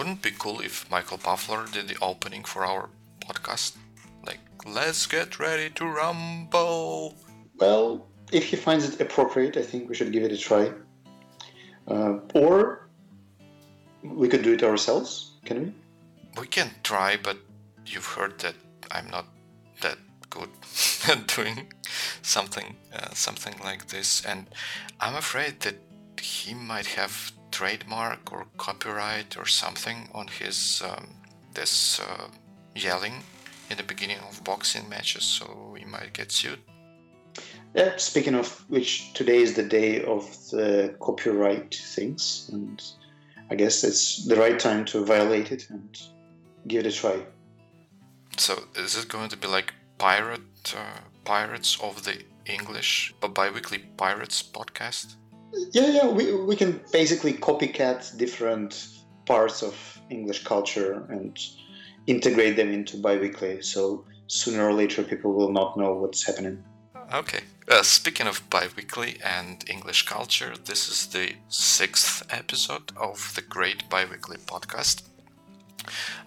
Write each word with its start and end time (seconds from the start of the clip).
wouldn't 0.00 0.22
be 0.22 0.30
cool 0.30 0.60
if 0.62 0.90
Michael 0.90 1.18
Buffer 1.18 1.66
did 1.70 1.86
the 1.88 1.96
opening 2.00 2.42
for 2.42 2.64
our 2.64 2.88
podcast? 3.20 3.76
Like, 4.24 4.40
let's 4.64 5.04
get 5.04 5.38
ready 5.38 5.68
to 5.74 5.84
rumble. 5.84 7.16
Well, 7.58 8.06
if 8.32 8.44
he 8.44 8.56
finds 8.56 8.88
it 8.88 8.98
appropriate, 8.98 9.58
I 9.58 9.62
think 9.62 9.90
we 9.90 9.94
should 9.94 10.10
give 10.10 10.22
it 10.22 10.32
a 10.32 10.38
try. 10.38 10.72
Uh, 11.86 12.20
or 12.32 12.88
we 14.02 14.26
could 14.26 14.40
do 14.40 14.54
it 14.54 14.62
ourselves, 14.62 15.32
can 15.44 15.56
we? 15.64 16.40
We 16.40 16.46
can 16.46 16.70
try, 16.82 17.18
but 17.22 17.36
you've 17.84 18.06
heard 18.06 18.38
that 18.38 18.54
I'm 18.90 19.10
not 19.10 19.26
that 19.82 19.98
good 20.30 20.48
at 21.10 21.26
doing 21.26 21.74
something 22.22 22.74
uh, 22.94 23.12
something 23.12 23.56
like 23.62 23.88
this, 23.88 24.24
and 24.24 24.46
I'm 24.98 25.16
afraid 25.16 25.60
that 25.60 25.76
he 26.18 26.54
might 26.54 26.86
have 26.86 27.32
trademark 27.50 28.32
or 28.32 28.46
copyright 28.56 29.36
or 29.36 29.46
something 29.46 30.08
on 30.14 30.28
his 30.28 30.82
um, 30.84 31.08
this 31.54 32.00
uh, 32.00 32.28
yelling 32.74 33.22
in 33.70 33.76
the 33.76 33.82
beginning 33.82 34.18
of 34.28 34.42
boxing 34.44 34.88
matches, 34.88 35.24
so 35.24 35.76
he 35.78 35.84
might 35.84 36.12
get 36.12 36.32
sued. 36.32 36.58
Yeah, 37.74 37.96
speaking 37.96 38.34
of 38.34 38.64
which, 38.68 39.12
today 39.14 39.38
is 39.38 39.54
the 39.54 39.62
day 39.62 40.02
of 40.04 40.24
the 40.50 40.94
copyright 41.00 41.74
things, 41.74 42.50
and 42.52 42.82
I 43.50 43.54
guess 43.54 43.84
it's 43.84 44.26
the 44.26 44.36
right 44.36 44.58
time 44.58 44.84
to 44.86 45.04
violate 45.04 45.52
it 45.52 45.70
and 45.70 46.00
give 46.66 46.84
it 46.84 46.92
a 46.92 46.96
try. 46.96 47.24
So, 48.36 48.64
is 48.74 48.96
it 48.96 49.08
going 49.08 49.28
to 49.28 49.36
be 49.36 49.46
like 49.46 49.72
pirate 49.98 50.74
uh, 50.76 51.00
pirates 51.24 51.78
of 51.80 52.04
the 52.04 52.16
English, 52.46 53.14
a 53.22 53.28
bi-weekly 53.28 53.78
pirates 53.96 54.42
podcast? 54.42 55.14
Yeah, 55.72 55.88
yeah, 55.88 56.08
we 56.08 56.32
we 56.32 56.56
can 56.56 56.80
basically 56.92 57.32
copycat 57.32 58.16
different 58.16 58.88
parts 59.26 59.62
of 59.62 59.74
English 60.10 60.44
culture 60.44 61.06
and 61.08 61.38
integrate 62.06 62.56
them 62.56 62.72
into 62.72 62.96
bi-weekly. 62.96 63.62
So 63.62 64.04
sooner 64.26 64.68
or 64.68 64.72
later, 64.72 65.02
people 65.02 65.32
will 65.32 65.52
not 65.52 65.76
know 65.76 65.94
what's 65.94 66.24
happening. 66.24 66.62
Okay. 67.12 67.40
Uh, 67.68 67.82
speaking 67.82 68.26
of 68.26 68.48
bi-weekly 68.50 69.18
and 69.24 69.64
English 69.68 70.06
culture, 70.06 70.54
this 70.64 70.88
is 70.88 71.06
the 71.08 71.34
sixth 71.48 72.26
episode 72.30 72.92
of 72.96 73.32
the 73.34 73.42
Great 73.42 73.88
Bi-weekly 73.88 74.38
podcast. 74.38 75.02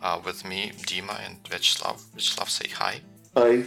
Uh, 0.01 0.19
with 0.23 0.43
me, 0.45 0.71
Dima 0.81 1.25
and 1.25 1.43
Vyacheslav. 1.43 2.01
Vyacheslav, 2.15 2.49
say 2.49 2.69
hi. 2.69 3.01
Hi. 3.35 3.63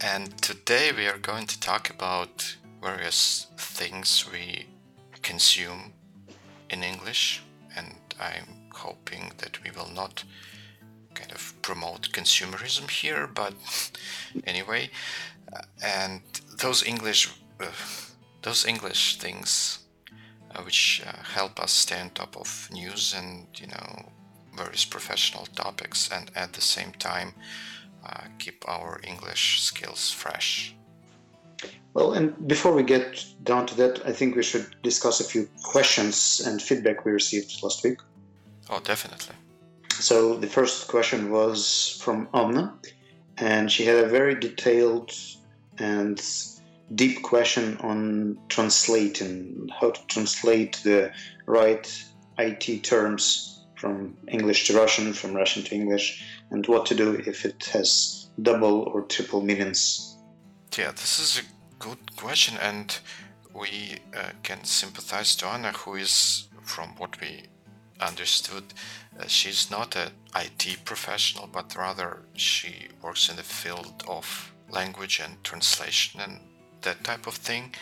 And 0.00 0.40
today 0.42 0.92
we 0.96 1.06
are 1.06 1.18
going 1.18 1.46
to 1.46 1.58
talk 1.60 1.90
about 1.90 2.56
various 2.82 3.46
things 3.56 4.26
we 4.32 4.66
consume 5.22 5.92
in 6.70 6.82
English, 6.82 7.42
and 7.76 7.94
I'm 8.20 8.70
hoping 8.72 9.32
that 9.38 9.62
we 9.64 9.70
will 9.70 9.90
not 9.94 10.24
kind 11.14 11.32
of 11.32 11.54
promote 11.62 12.12
consumerism 12.12 12.90
here, 12.90 13.26
but 13.26 13.54
anyway, 14.46 14.90
uh, 15.52 15.62
and 15.82 16.22
those 16.60 16.84
English, 16.84 17.28
uh, 17.60 17.66
those 18.42 18.64
English 18.66 19.18
things, 19.18 19.80
uh, 20.54 20.62
which 20.62 21.02
uh, 21.06 21.22
help 21.34 21.60
us 21.60 21.72
stay 21.72 22.00
on 22.00 22.10
top 22.10 22.36
of 22.36 22.68
news 22.72 23.14
and 23.16 23.46
you 23.56 23.66
know 23.66 24.12
various 24.56 24.84
professional 24.84 25.46
topics, 25.54 26.10
and 26.12 26.30
at 26.34 26.52
the 26.52 26.60
same 26.60 26.92
time 26.92 27.32
uh, 28.06 28.24
keep 28.38 28.64
our 28.68 29.00
English 29.04 29.60
skills 29.60 30.10
fresh. 30.10 30.74
Well, 31.98 32.12
and 32.12 32.46
before 32.46 32.74
we 32.74 32.84
get 32.84 33.24
down 33.42 33.66
to 33.66 33.74
that, 33.74 34.06
I 34.06 34.12
think 34.12 34.36
we 34.36 34.44
should 34.44 34.66
discuss 34.84 35.18
a 35.18 35.24
few 35.24 35.48
questions 35.64 36.40
and 36.46 36.62
feedback 36.62 37.04
we 37.04 37.10
received 37.10 37.60
last 37.60 37.82
week. 37.82 37.98
Oh, 38.70 38.78
definitely. 38.78 39.34
So 39.90 40.36
the 40.36 40.46
first 40.46 40.86
question 40.86 41.32
was 41.32 42.00
from 42.00 42.28
Anna, 42.32 42.72
and 43.36 43.72
she 43.72 43.84
had 43.84 43.96
a 43.96 44.06
very 44.06 44.36
detailed 44.36 45.10
and 45.78 46.22
deep 46.94 47.24
question 47.24 47.76
on 47.78 48.38
translating, 48.48 49.68
how 49.80 49.90
to 49.90 50.00
translate 50.06 50.80
the 50.84 51.10
right 51.46 51.84
IT 52.38 52.84
terms 52.84 53.64
from 53.74 54.16
English 54.28 54.68
to 54.68 54.76
Russian, 54.76 55.12
from 55.12 55.34
Russian 55.34 55.64
to 55.64 55.74
English, 55.74 56.24
and 56.52 56.64
what 56.68 56.86
to 56.86 56.94
do 56.94 57.14
if 57.26 57.44
it 57.44 57.64
has 57.72 58.30
double 58.40 58.82
or 58.82 59.02
triple 59.02 59.42
meanings. 59.42 60.16
Yeah, 60.76 60.92
this 60.92 61.18
is 61.18 61.40
a 61.40 61.57
good 61.78 62.16
question, 62.16 62.56
and 62.60 62.98
we 63.54 63.96
uh, 64.16 64.30
can 64.42 64.64
sympathize 64.64 65.36
to 65.36 65.46
Anna, 65.46 65.72
who 65.72 65.94
is, 65.94 66.48
from 66.62 66.90
what 66.96 67.20
we 67.20 67.44
understood, 68.00 68.64
uh, 69.18 69.26
she's 69.26 69.70
not 69.70 69.96
an 69.96 70.10
IT 70.36 70.84
professional, 70.84 71.46
but 71.46 71.76
rather 71.76 72.22
she 72.34 72.88
works 73.02 73.28
in 73.28 73.36
the 73.36 73.42
field 73.42 74.04
of 74.06 74.52
language 74.70 75.20
and 75.20 75.42
translation 75.42 76.20
and 76.20 76.40
that 76.82 77.02
type 77.04 77.26
of 77.26 77.34
thing. 77.34 77.74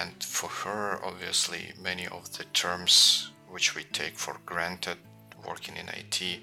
And 0.00 0.22
for 0.22 0.48
her, 0.48 1.00
obviously, 1.04 1.72
many 1.80 2.06
of 2.06 2.36
the 2.36 2.44
terms 2.44 3.30
which 3.48 3.76
we 3.76 3.84
take 3.84 4.18
for 4.18 4.36
granted 4.44 4.98
working 5.46 5.76
in 5.76 5.88
IT 5.88 6.40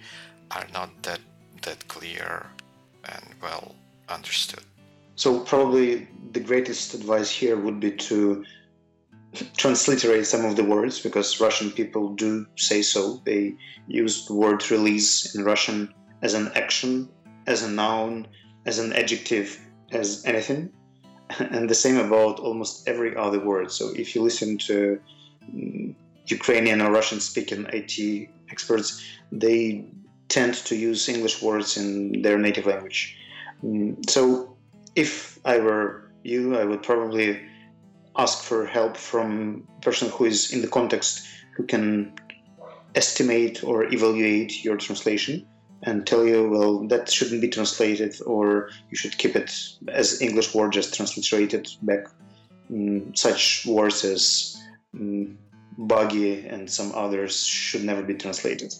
are 0.51 0.67
not 0.73 1.03
that 1.03 1.19
that 1.63 1.87
clear 1.87 2.47
and 3.05 3.35
well 3.41 3.75
understood. 4.09 4.63
So 5.15 5.39
probably 5.39 6.07
the 6.31 6.39
greatest 6.39 6.93
advice 6.93 7.29
here 7.29 7.57
would 7.57 7.79
be 7.79 7.91
to 7.91 8.43
transliterate 9.57 10.27
some 10.27 10.45
of 10.45 10.55
the 10.55 10.63
words 10.63 10.99
because 10.99 11.39
Russian 11.39 11.71
people 11.71 12.15
do 12.15 12.45
say 12.55 12.81
so. 12.81 13.21
They 13.25 13.55
use 13.87 14.25
the 14.25 14.33
word 14.33 14.69
release 14.71 15.35
in 15.35 15.43
Russian 15.43 15.93
as 16.21 16.33
an 16.33 16.51
action, 16.55 17.09
as 17.47 17.63
a 17.63 17.69
noun, 17.69 18.27
as 18.65 18.79
an 18.79 18.93
adjective, 18.93 19.59
as 19.91 20.23
anything. 20.25 20.71
And 21.39 21.67
the 21.67 21.75
same 21.75 21.97
about 21.97 22.39
almost 22.39 22.87
every 22.87 23.15
other 23.15 23.39
word. 23.39 23.71
So 23.71 23.91
if 23.95 24.13
you 24.13 24.21
listen 24.21 24.57
to 24.69 24.99
mm, 25.51 25.95
Ukrainian 26.27 26.79
or 26.81 26.91
Russian 26.91 27.19
speaking 27.19 27.65
IT 27.73 28.29
experts, 28.51 29.01
they 29.31 29.85
tend 30.27 30.53
to 30.65 30.75
use 30.75 31.09
English 31.09 31.41
words 31.41 31.75
in 31.77 32.21
their 32.21 32.37
native 32.37 32.67
language. 32.67 33.17
Mm, 33.63 34.07
so 34.07 34.52
if 34.95 35.39
I 35.45 35.59
were 35.59 36.11
you, 36.23 36.57
I 36.57 36.63
would 36.63 36.83
probably 36.83 37.41
ask 38.17 38.43
for 38.43 38.65
help 38.65 38.97
from 38.97 39.67
a 39.77 39.81
person 39.81 40.09
who 40.09 40.25
is 40.25 40.53
in 40.53 40.61
the 40.61 40.67
context 40.67 41.25
who 41.55 41.63
can 41.63 42.13
estimate 42.95 43.63
or 43.63 43.91
evaluate 43.91 44.63
your 44.63 44.77
translation 44.77 45.45
and 45.83 46.05
tell 46.05 46.25
you 46.25 46.47
well 46.49 46.87
that 46.87 47.09
shouldn't 47.09 47.41
be 47.41 47.49
translated 47.49 48.15
or 48.25 48.69
you 48.89 48.95
should 48.95 49.17
keep 49.17 49.35
it 49.35 49.51
as 49.87 50.21
english 50.21 50.53
word 50.53 50.71
just 50.71 50.93
transliterated 50.93 51.67
back. 51.81 52.07
Mm, 52.71 53.15
such 53.17 53.65
words 53.65 54.05
as 54.05 54.57
mm, 54.95 55.35
buggy 55.77 56.47
and 56.47 56.69
some 56.69 56.91
others 56.95 57.45
should 57.45 57.83
never 57.83 58.03
be 58.03 58.13
translated. 58.13 58.73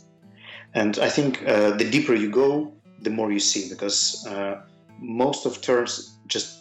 And 0.73 0.97
i 0.99 1.09
think 1.09 1.45
uh, 1.47 1.71
the 1.71 1.89
deeper 1.89 2.13
you 2.13 2.29
go 2.29 2.71
the 3.01 3.09
more 3.09 3.31
you 3.31 3.39
see 3.39 3.69
because 3.69 4.25
uh, 4.27 4.61
most 4.99 5.45
of 5.45 5.61
terms 5.61 6.17
just 6.27 6.59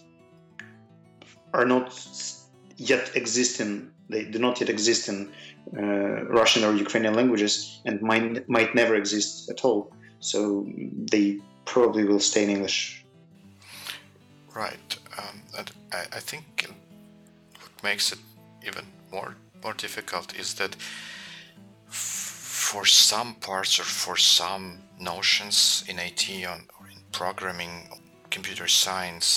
are 1.53 1.65
not 1.65 1.89
yet 2.77 3.11
existing. 3.15 3.91
they 4.09 4.25
do 4.25 4.39
not 4.39 4.61
yet 4.61 4.69
exist 4.69 5.09
in 5.09 5.33
uh, 5.79 6.25
Russian 6.41 6.65
or 6.65 6.75
Ukrainian 6.75 7.15
languages 7.15 7.81
and 7.87 8.03
might 8.03 8.49
might 8.49 8.75
never 8.75 8.95
exist 9.03 9.51
at 9.53 9.65
all. 9.65 9.81
So 10.21 10.67
they 11.13 11.27
probably 11.65 12.05
will 12.05 12.21
stay 12.21 12.43
in 12.45 12.51
English. 12.51 13.05
Right, 14.55 14.89
um, 15.19 15.37
and 15.59 15.71
I, 15.93 16.01
I 16.19 16.21
think 16.31 16.45
what 17.61 17.73
makes 17.83 18.13
it 18.13 18.19
even 18.69 18.85
more 19.11 19.37
more 19.63 19.75
difficult 19.75 20.35
is 20.43 20.55
that 20.55 20.77
for 22.73 22.87
some 22.87 23.35
parts 23.35 23.79
or 23.79 23.85
for 23.85 24.17
some 24.17 24.79
notions 24.99 25.85
in 25.89 25.99
IT 25.99 26.29
on, 26.47 26.67
or 26.79 26.87
in 26.89 27.01
programming, 27.13 27.89
computer 28.33 28.67
science, 28.67 29.29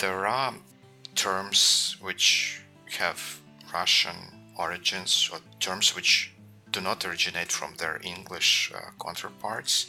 there 0.00 0.26
are 0.26 0.54
terms 1.14 1.96
which 2.00 2.62
have 2.98 3.40
Russian 3.72 4.16
origins 4.56 5.30
or 5.32 5.40
terms 5.58 5.96
which 5.96 6.32
do 6.70 6.80
not 6.80 7.04
originate 7.04 7.50
from 7.50 7.74
their 7.78 8.00
English 8.04 8.72
uh, 8.74 8.90
counterparts, 9.02 9.86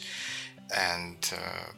and 0.76 1.32
uh, 1.32 1.70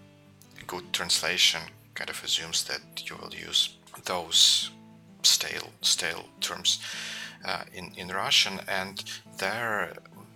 good 0.66 0.92
translation 0.92 1.60
kind 1.94 2.10
of 2.10 2.24
assumes 2.24 2.64
that 2.64 2.82
you 3.10 3.16
will 3.16 3.34
use 3.34 3.76
those 4.04 4.70
stale 5.22 5.70
stale 5.82 6.24
terms 6.40 6.80
uh, 7.44 7.64
in 7.74 7.92
in 7.96 8.08
Russian, 8.08 8.60
and 8.68 9.04
their 9.38 9.92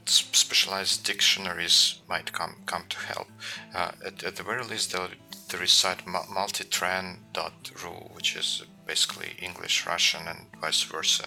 specialized 0.07 1.05
dictionaries 1.05 2.01
might 2.09 2.33
come 2.33 2.57
come 2.67 2.85
to 2.89 2.99
help. 2.99 3.29
Uh, 3.75 3.93
at, 4.05 4.25
at 4.25 4.37
the 4.37 4.43
very 4.43 4.65
least, 4.65 4.93
there, 4.93 5.09
there 5.49 5.63
is 5.63 5.73
site 5.73 6.05
multitran.ru, 6.07 7.91
which 8.15 8.37
is 8.37 8.65
basically 8.87 9.33
English, 9.41 9.87
Russian, 9.87 10.27
and 10.27 10.47
vice 10.61 10.83
versa 10.83 11.27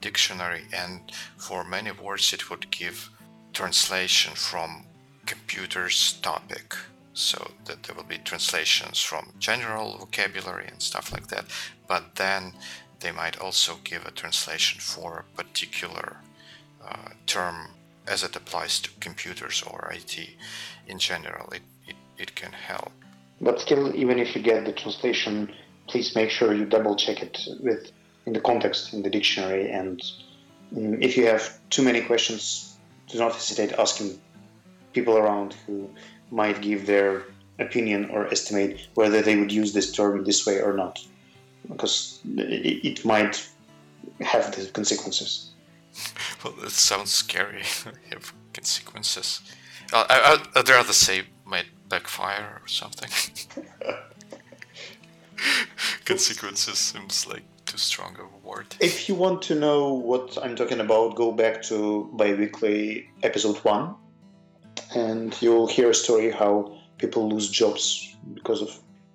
dictionary. 0.00 0.64
And 0.72 1.12
for 1.36 1.64
many 1.64 1.90
words, 1.90 2.32
it 2.32 2.50
would 2.50 2.70
give 2.70 3.10
translation 3.52 4.34
from 4.34 4.86
computer's 5.26 6.14
topic 6.22 6.74
so 7.14 7.52
that 7.64 7.84
there 7.84 7.94
will 7.94 8.02
be 8.02 8.18
translations 8.18 9.00
from 9.00 9.32
general 9.38 9.96
vocabulary 9.98 10.66
and 10.66 10.82
stuff 10.82 11.12
like 11.12 11.28
that 11.28 11.44
but 11.86 12.16
then 12.16 12.52
they 13.04 13.12
might 13.12 13.38
also 13.38 13.78
give 13.84 14.04
a 14.06 14.10
translation 14.10 14.80
for 14.80 15.18
a 15.18 15.36
particular 15.42 16.16
uh, 16.82 17.10
term 17.26 17.68
as 18.06 18.22
it 18.22 18.36
applies 18.36 18.80
to 18.80 18.90
computers 19.00 19.62
or 19.62 19.90
IT 19.92 20.30
in 20.86 20.98
general. 20.98 21.50
It, 21.52 21.62
it, 21.86 21.96
it 22.18 22.34
can 22.34 22.52
help. 22.52 22.92
But 23.40 23.60
still, 23.60 23.94
even 23.94 24.18
if 24.18 24.34
you 24.34 24.42
get 24.42 24.64
the 24.64 24.72
translation, 24.72 25.52
please 25.88 26.14
make 26.14 26.30
sure 26.30 26.54
you 26.54 26.64
double 26.64 26.96
check 26.96 27.22
it 27.22 27.38
with 27.60 27.90
in 28.26 28.32
the 28.32 28.40
context 28.40 28.92
in 28.94 29.02
the 29.02 29.10
dictionary. 29.10 29.70
And 29.70 30.00
um, 30.76 31.02
if 31.02 31.16
you 31.16 31.26
have 31.26 31.58
too 31.70 31.82
many 31.82 32.00
questions, 32.00 32.76
do 33.08 33.18
not 33.18 33.32
hesitate 33.32 33.72
asking 33.72 34.18
people 34.92 35.16
around 35.18 35.54
who 35.66 35.90
might 36.30 36.60
give 36.62 36.86
their 36.86 37.24
opinion 37.58 38.10
or 38.10 38.26
estimate 38.28 38.88
whether 38.94 39.22
they 39.22 39.36
would 39.36 39.52
use 39.52 39.72
this 39.72 39.92
term 39.92 40.24
this 40.24 40.46
way 40.46 40.60
or 40.60 40.72
not, 40.72 40.98
because 41.68 42.20
it, 42.24 43.04
might 43.04 43.48
have 44.20 44.54
the 44.56 44.66
consequences. 44.72 45.50
well, 46.44 46.54
it 46.62 46.70
sounds 46.70 47.12
scary. 47.12 47.62
have 48.10 48.32
consequences. 48.52 49.40
Uh, 49.92 50.04
I, 50.08 50.38
I, 50.54 50.60
I'd 50.60 50.68
rather 50.68 50.92
say 50.92 51.22
might 51.44 51.66
backfire 51.94 52.60
or 52.62 52.68
something. 52.68 53.10
consequences 56.04 56.78
seems 56.78 57.26
like 57.26 57.44
too 57.66 57.78
strong 57.78 58.16
a 58.24 58.26
word. 58.46 58.66
If 58.80 59.08
you 59.08 59.14
want 59.14 59.38
to 59.48 59.54
know 59.54 59.92
what 60.10 60.26
I'm 60.42 60.56
talking 60.56 60.80
about, 60.80 61.14
go 61.14 61.32
back 61.32 61.62
to 61.70 61.76
biweekly 62.20 63.08
episode 63.22 63.58
one, 63.58 63.94
and 64.94 65.30
you'll 65.42 65.70
hear 65.76 65.88
a 65.90 65.94
story 65.94 66.30
how 66.30 66.52
people 66.98 67.22
lose 67.28 67.48
jobs 67.62 67.84
because 68.38 68.60
of 68.66 68.70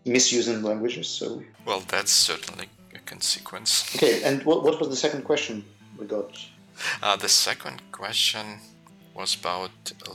misusing 0.06 0.62
languages. 0.64 1.08
So 1.20 1.26
well, 1.66 1.82
that's 1.94 2.12
certainly 2.12 2.68
a 2.96 3.00
consequence. 3.00 3.72
Okay, 3.96 4.24
and 4.24 4.44
what, 4.48 4.64
what 4.64 4.80
was 4.80 4.90
the 4.90 5.02
second 5.06 5.24
question 5.24 5.64
we 5.98 6.06
got? 6.06 6.32
Uh, 7.04 7.18
the 7.18 7.30
second 7.30 7.82
question 7.92 8.46
was 9.14 9.36
about 9.36 9.72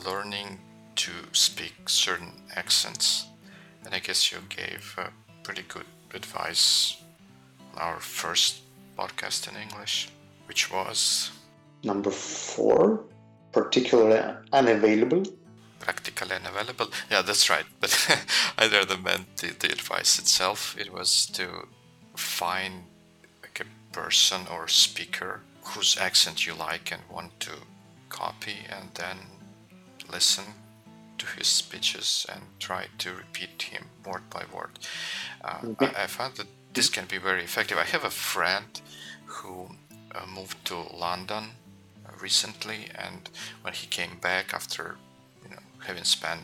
learning 0.06 0.58
to 0.96 1.10
speak 1.32 1.74
certain 1.88 2.32
accents, 2.54 3.26
and 3.84 3.94
I 3.94 3.98
guess 3.98 4.32
you 4.32 4.38
gave 4.48 4.94
uh, 4.98 5.08
pretty 5.42 5.62
good 5.68 5.86
advice 6.14 6.96
on 7.74 7.82
our 7.82 8.00
first 8.00 8.62
podcast 8.96 9.48
in 9.48 9.60
English, 9.60 10.08
which 10.46 10.70
was 10.70 11.30
number 11.82 12.10
four, 12.10 13.04
particularly 13.52 14.20
unavailable. 14.52 15.24
Practically 15.80 16.34
unavailable. 16.34 16.88
Yeah, 17.10 17.22
that's 17.22 17.50
right. 17.50 17.66
But 17.80 17.92
I 18.58 18.68
rather 18.68 18.96
meant 18.96 19.36
the, 19.36 19.48
the 19.48 19.72
advice 19.72 20.18
itself. 20.18 20.76
It 20.78 20.92
was 20.92 21.26
to 21.26 21.68
find 22.16 22.84
like 23.42 23.60
a 23.60 23.94
person 23.94 24.42
or 24.50 24.68
speaker 24.68 25.40
whose 25.62 25.98
accent 25.98 26.46
you 26.46 26.54
like 26.54 26.92
and 26.92 27.02
want 27.10 27.38
to 27.40 27.52
copy 28.08 28.58
and 28.70 28.90
then 28.94 29.16
listen 30.10 30.44
to 31.18 31.26
his 31.26 31.46
speeches 31.46 32.26
and 32.32 32.42
try 32.58 32.86
to 32.98 33.12
repeat 33.12 33.62
him 33.62 33.86
word 34.04 34.28
by 34.30 34.44
word. 34.54 34.78
Uh, 35.42 35.74
I, 35.80 36.04
I, 36.04 36.06
found 36.06 36.36
that 36.36 36.46
this 36.72 36.88
can 36.88 37.06
be 37.06 37.18
very 37.18 37.42
effective. 37.42 37.78
I 37.78 37.84
have 37.84 38.04
a 38.04 38.10
friend 38.10 38.80
who 39.26 39.68
uh, 40.14 40.26
moved 40.26 40.64
to 40.66 40.76
London 40.76 41.44
uh, 42.06 42.10
recently, 42.20 42.88
and 42.94 43.28
when 43.62 43.74
he 43.74 43.86
came 43.86 44.18
back 44.20 44.54
after 44.54 44.96
you 45.42 45.50
know 45.50 45.62
having 45.86 46.04
spent 46.04 46.42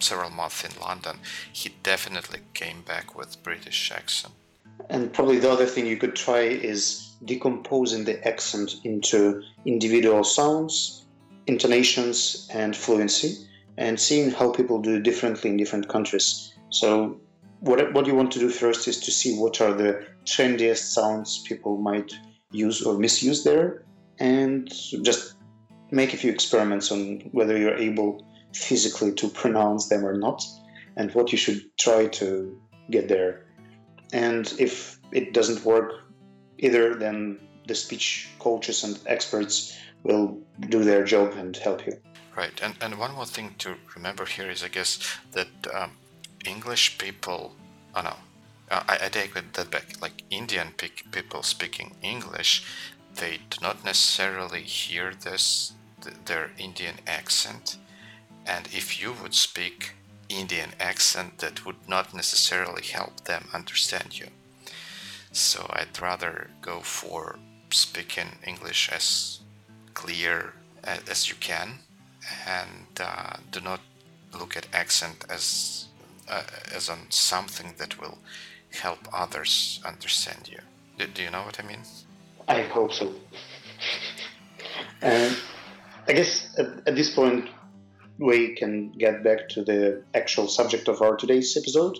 several 0.00 0.30
months 0.30 0.64
in 0.64 0.80
London, 0.80 1.18
he 1.52 1.70
definitely 1.82 2.40
came 2.54 2.82
back 2.82 3.16
with 3.16 3.42
British 3.42 3.92
accent. 3.92 4.34
And 4.88 5.12
probably 5.12 5.38
the 5.38 5.50
other 5.50 5.66
thing 5.66 5.86
you 5.86 5.96
could 5.96 6.16
try 6.16 6.40
is 6.40 7.12
decomposing 7.24 8.04
the 8.04 8.26
accent 8.26 8.74
into 8.84 9.42
individual 9.64 10.24
sounds, 10.24 11.04
intonations, 11.46 12.48
and 12.52 12.76
fluency, 12.76 13.46
and 13.78 13.98
seeing 13.98 14.30
how 14.30 14.52
people 14.52 14.80
do 14.80 15.00
differently 15.00 15.50
in 15.50 15.56
different 15.56 15.88
countries. 15.88 16.54
So, 16.70 17.20
what, 17.60 17.92
what 17.92 18.06
you 18.06 18.14
want 18.14 18.32
to 18.32 18.38
do 18.38 18.48
first 18.48 18.88
is 18.88 18.98
to 19.00 19.10
see 19.10 19.38
what 19.38 19.60
are 19.60 19.72
the 19.72 20.04
trendiest 20.24 20.92
sounds 20.92 21.44
people 21.46 21.76
might 21.78 22.12
use 22.50 22.82
or 22.82 22.98
misuse 22.98 23.44
there, 23.44 23.84
and 24.18 24.68
just 25.02 25.34
make 25.90 26.12
a 26.12 26.16
few 26.16 26.32
experiments 26.32 26.90
on 26.90 27.20
whether 27.32 27.56
you're 27.56 27.76
able 27.76 28.26
physically 28.52 29.12
to 29.12 29.28
pronounce 29.28 29.88
them 29.88 30.04
or 30.04 30.16
not, 30.16 30.42
and 30.96 31.14
what 31.14 31.32
you 31.32 31.38
should 31.38 31.62
try 31.78 32.06
to 32.06 32.60
get 32.90 33.08
there. 33.08 33.46
And 34.12 34.52
if 34.58 34.98
it 35.12 35.32
doesn't 35.32 35.64
work 35.64 36.02
either 36.62 36.94
then 36.94 37.38
the 37.66 37.74
speech 37.74 38.28
coaches 38.38 38.82
and 38.84 38.98
experts 39.06 39.76
will 40.04 40.38
do 40.68 40.82
their 40.82 41.04
job 41.04 41.34
and 41.34 41.56
help 41.56 41.86
you. 41.86 41.92
Right, 42.34 42.58
and, 42.62 42.74
and 42.80 42.98
one 42.98 43.14
more 43.14 43.26
thing 43.26 43.56
to 43.58 43.76
remember 43.94 44.24
here 44.24 44.50
is, 44.50 44.64
I 44.64 44.68
guess, 44.68 44.98
that 45.32 45.48
um, 45.72 45.92
English 46.46 46.96
people, 46.96 47.54
oh 47.94 48.00
no, 48.00 48.16
uh, 48.70 48.82
I, 48.88 48.98
I 49.02 49.08
take 49.08 49.34
that 49.34 49.70
back, 49.70 50.00
like 50.00 50.22
Indian 50.30 50.68
people 51.10 51.42
speaking 51.42 51.94
English, 52.00 52.64
they 53.16 53.40
do 53.50 53.58
not 53.60 53.84
necessarily 53.84 54.62
hear 54.62 55.12
this, 55.12 55.74
their 56.24 56.52
Indian 56.56 56.96
accent, 57.06 57.76
and 58.46 58.66
if 58.72 59.00
you 59.00 59.12
would 59.12 59.34
speak 59.34 59.92
Indian 60.30 60.70
accent, 60.80 61.38
that 61.38 61.66
would 61.66 61.86
not 61.86 62.14
necessarily 62.14 62.82
help 62.82 63.24
them 63.24 63.48
understand 63.52 64.18
you. 64.18 64.28
So 65.32 65.66
I'd 65.70 66.00
rather 66.00 66.48
go 66.62 66.80
for 66.80 67.38
speaking 67.70 68.38
English 68.46 68.90
as 68.90 69.40
clear 69.92 70.54
as 70.82 71.28
you 71.28 71.34
can 71.36 71.80
and 72.46 73.00
uh, 73.00 73.36
do 73.50 73.60
not 73.60 73.80
look 74.38 74.56
at 74.56 74.66
accent 74.72 75.24
as 75.28 75.86
uh, 76.28 76.42
as 76.74 76.88
on 76.88 77.10
something 77.10 77.74
that 77.78 78.00
will 78.00 78.18
help 78.72 78.98
others 79.12 79.80
understand 79.84 80.48
you. 80.50 80.58
Do, 80.98 81.06
do 81.06 81.22
you 81.22 81.30
know 81.30 81.42
what 81.42 81.60
I 81.62 81.66
mean? 81.66 81.82
I 82.48 82.62
hope 82.62 82.92
so. 82.92 83.12
and 85.02 85.36
I 86.08 86.12
guess 86.12 86.48
at, 86.58 86.66
at 86.86 86.96
this 86.96 87.14
point 87.14 87.48
we 88.18 88.54
can 88.54 88.92
get 88.92 89.24
back 89.24 89.48
to 89.50 89.62
the 89.62 90.02
actual 90.14 90.48
subject 90.48 90.88
of 90.88 91.02
our 91.02 91.16
today's 91.16 91.56
episode, 91.56 91.98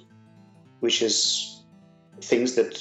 which 0.81 1.03
is 1.03 1.63
things 2.21 2.55
that 2.55 2.79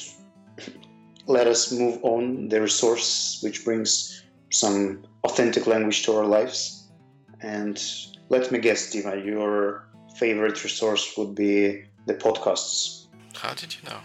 let 1.28 1.48
us 1.48 1.72
move 1.72 2.00
on 2.04 2.50
the 2.50 2.62
resource 2.62 3.40
which 3.42 3.64
brings 3.64 4.24
some 4.52 5.04
authentic 5.24 5.68
language 5.68 6.04
to 6.04 6.14
our 6.14 6.26
lives. 6.26 6.81
And 7.42 7.82
let 8.30 8.52
me 8.52 8.60
guess, 8.60 8.94
Dima, 8.94 9.24
your 9.24 9.86
favorite 10.16 10.64
resource 10.64 11.14
would 11.18 11.36
be 11.36 11.84
the 12.06 12.14
podcasts. 12.14 13.06
How 13.36 13.54
did 13.54 13.76
you 13.76 13.82
know? 13.90 14.00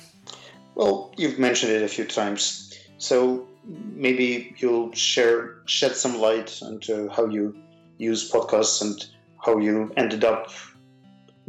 Well, 0.75 1.15
you've 1.17 1.39
mentioned 1.39 1.73
it 1.73 1.83
a 1.83 1.89
few 1.89 2.05
times. 2.05 2.79
So 2.99 3.47
maybe 3.95 4.55
you'll 4.59 4.93
share 4.93 5.57
shed 5.67 5.97
some 5.97 6.19
light 6.19 6.61
into 6.63 7.09
how 7.11 7.27
you 7.27 7.57
use 7.99 8.31
podcasts 8.31 8.81
and 8.83 9.05
how 9.45 9.59
you 9.59 9.93
ended 9.97 10.25
up 10.25 10.51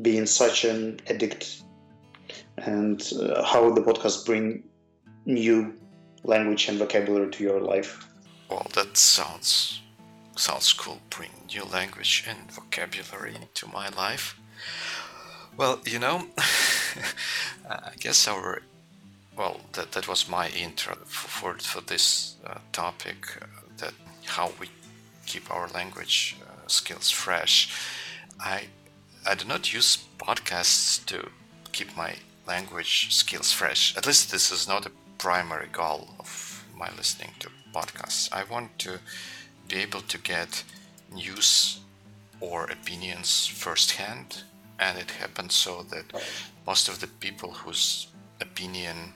being 0.02 0.26
such 0.26 0.66
an 0.66 1.00
addict 1.08 1.64
and 2.58 3.02
uh, 3.22 3.44
how 3.44 3.70
the 3.74 3.82
podcasts 3.82 4.26
bring 4.26 4.64
new 5.26 5.74
language 6.24 6.68
and 6.68 6.78
vocabulary 6.78 7.32
to 7.32 7.44
your 7.44 7.62
life. 7.62 8.06
Well, 8.50 8.68
that 8.74 8.98
sounds 8.98 9.82
sounds 10.40 10.74
cool. 10.74 11.00
Bring 11.10 11.30
new 11.54 11.64
language 11.64 12.24
and 12.28 12.52
vocabulary 12.52 13.36
into 13.36 13.68
my 13.68 13.90
life. 13.90 14.40
Well, 15.58 15.82
you 15.86 16.00
know, 16.00 16.28
I 17.70 17.92
guess 18.00 18.28
our 18.28 18.62
well 19.36 19.62
that 19.74 19.92
that 19.92 20.08
was 20.08 20.30
my 20.30 20.50
intro 20.50 20.96
for 21.06 21.28
for, 21.28 21.60
for 21.60 21.82
this 21.82 22.36
uh, 22.46 22.60
topic. 22.72 23.38
Uh, 23.42 23.46
that 23.78 23.94
how 24.26 24.52
we 24.60 24.70
keep 25.26 25.52
our 25.52 25.68
language 25.70 26.36
uh, 26.42 26.68
skills 26.68 27.10
fresh. 27.10 27.70
I 28.40 28.68
I 29.26 29.36
do 29.36 29.46
not 29.46 29.74
use 29.74 29.98
podcasts 30.18 31.06
to 31.06 31.30
keep 31.72 31.96
my 31.98 32.16
language 32.48 33.14
skills 33.14 33.52
fresh. 33.52 33.96
At 33.98 34.06
least 34.06 34.32
this 34.32 34.52
is 34.52 34.68
not 34.68 34.86
a 34.86 34.92
primary 35.18 35.68
goal 35.72 36.10
of 36.20 36.64
my 36.76 36.90
listening 36.96 37.32
to 37.40 37.50
podcasts. 37.74 38.32
I 38.32 38.44
want 38.44 38.78
to 38.80 39.00
be 39.68 39.78
able 39.78 40.02
to 40.02 40.18
get 40.18 40.64
news 41.14 41.80
or 42.40 42.66
opinions 42.66 43.48
firsthand, 43.48 44.44
and 44.80 44.98
it 44.98 45.12
happens 45.12 45.56
so 45.56 45.84
that 45.84 46.06
most 46.66 46.90
of 46.90 47.00
the 47.00 47.08
people 47.08 47.52
whose 47.52 48.08
opinion 48.42 49.14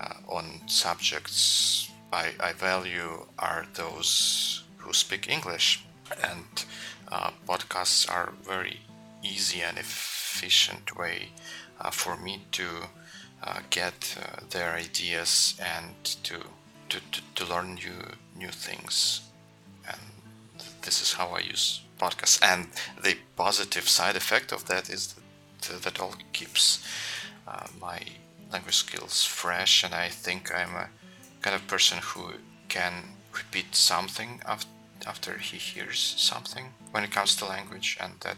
uh, 0.00 0.14
on 0.28 0.60
subjects 0.66 1.90
I, 2.12 2.32
I, 2.40 2.52
value 2.52 3.26
are 3.38 3.66
those 3.74 4.64
who 4.78 4.92
speak 4.92 5.28
English, 5.28 5.84
and 6.24 6.64
uh, 7.08 7.30
podcasts 7.46 8.10
are 8.10 8.32
very 8.42 8.80
easy 9.22 9.62
and 9.62 9.78
efficient 9.78 10.96
way 10.96 11.28
uh, 11.80 11.90
for 11.90 12.16
me 12.16 12.42
to 12.52 12.66
uh, 13.44 13.60
get 13.70 14.16
uh, 14.20 14.40
their 14.50 14.72
ideas 14.72 15.60
and 15.60 15.94
to, 16.24 16.38
to, 16.88 17.00
to, 17.12 17.20
to 17.36 17.44
learn 17.46 17.74
new 17.74 18.06
new 18.36 18.50
things. 18.50 19.29
This 20.82 21.02
is 21.02 21.12
how 21.14 21.28
I 21.28 21.40
use 21.40 21.82
podcasts. 21.98 22.40
And 22.42 22.68
the 23.02 23.16
positive 23.36 23.88
side 23.88 24.16
effect 24.16 24.52
of 24.52 24.66
that 24.66 24.88
is 24.88 25.14
that 25.14 25.82
that 25.82 26.00
all 26.00 26.14
keeps 26.32 26.84
uh, 27.46 27.66
my 27.80 28.00
language 28.52 28.76
skills 28.76 29.24
fresh, 29.24 29.84
and 29.84 29.94
I 29.94 30.08
think 30.08 30.54
I'm 30.54 30.74
a 30.74 30.88
kind 31.42 31.54
of 31.54 31.66
person 31.66 31.98
who 31.98 32.32
can 32.68 32.92
repeat 33.32 33.74
something 33.74 34.40
after 34.46 34.68
after 35.06 35.38
he 35.38 35.56
hears 35.56 35.98
something 36.18 36.74
when 36.90 37.04
it 37.04 37.10
comes 37.10 37.34
to 37.36 37.46
language, 37.46 37.96
and 38.00 38.12
that 38.20 38.36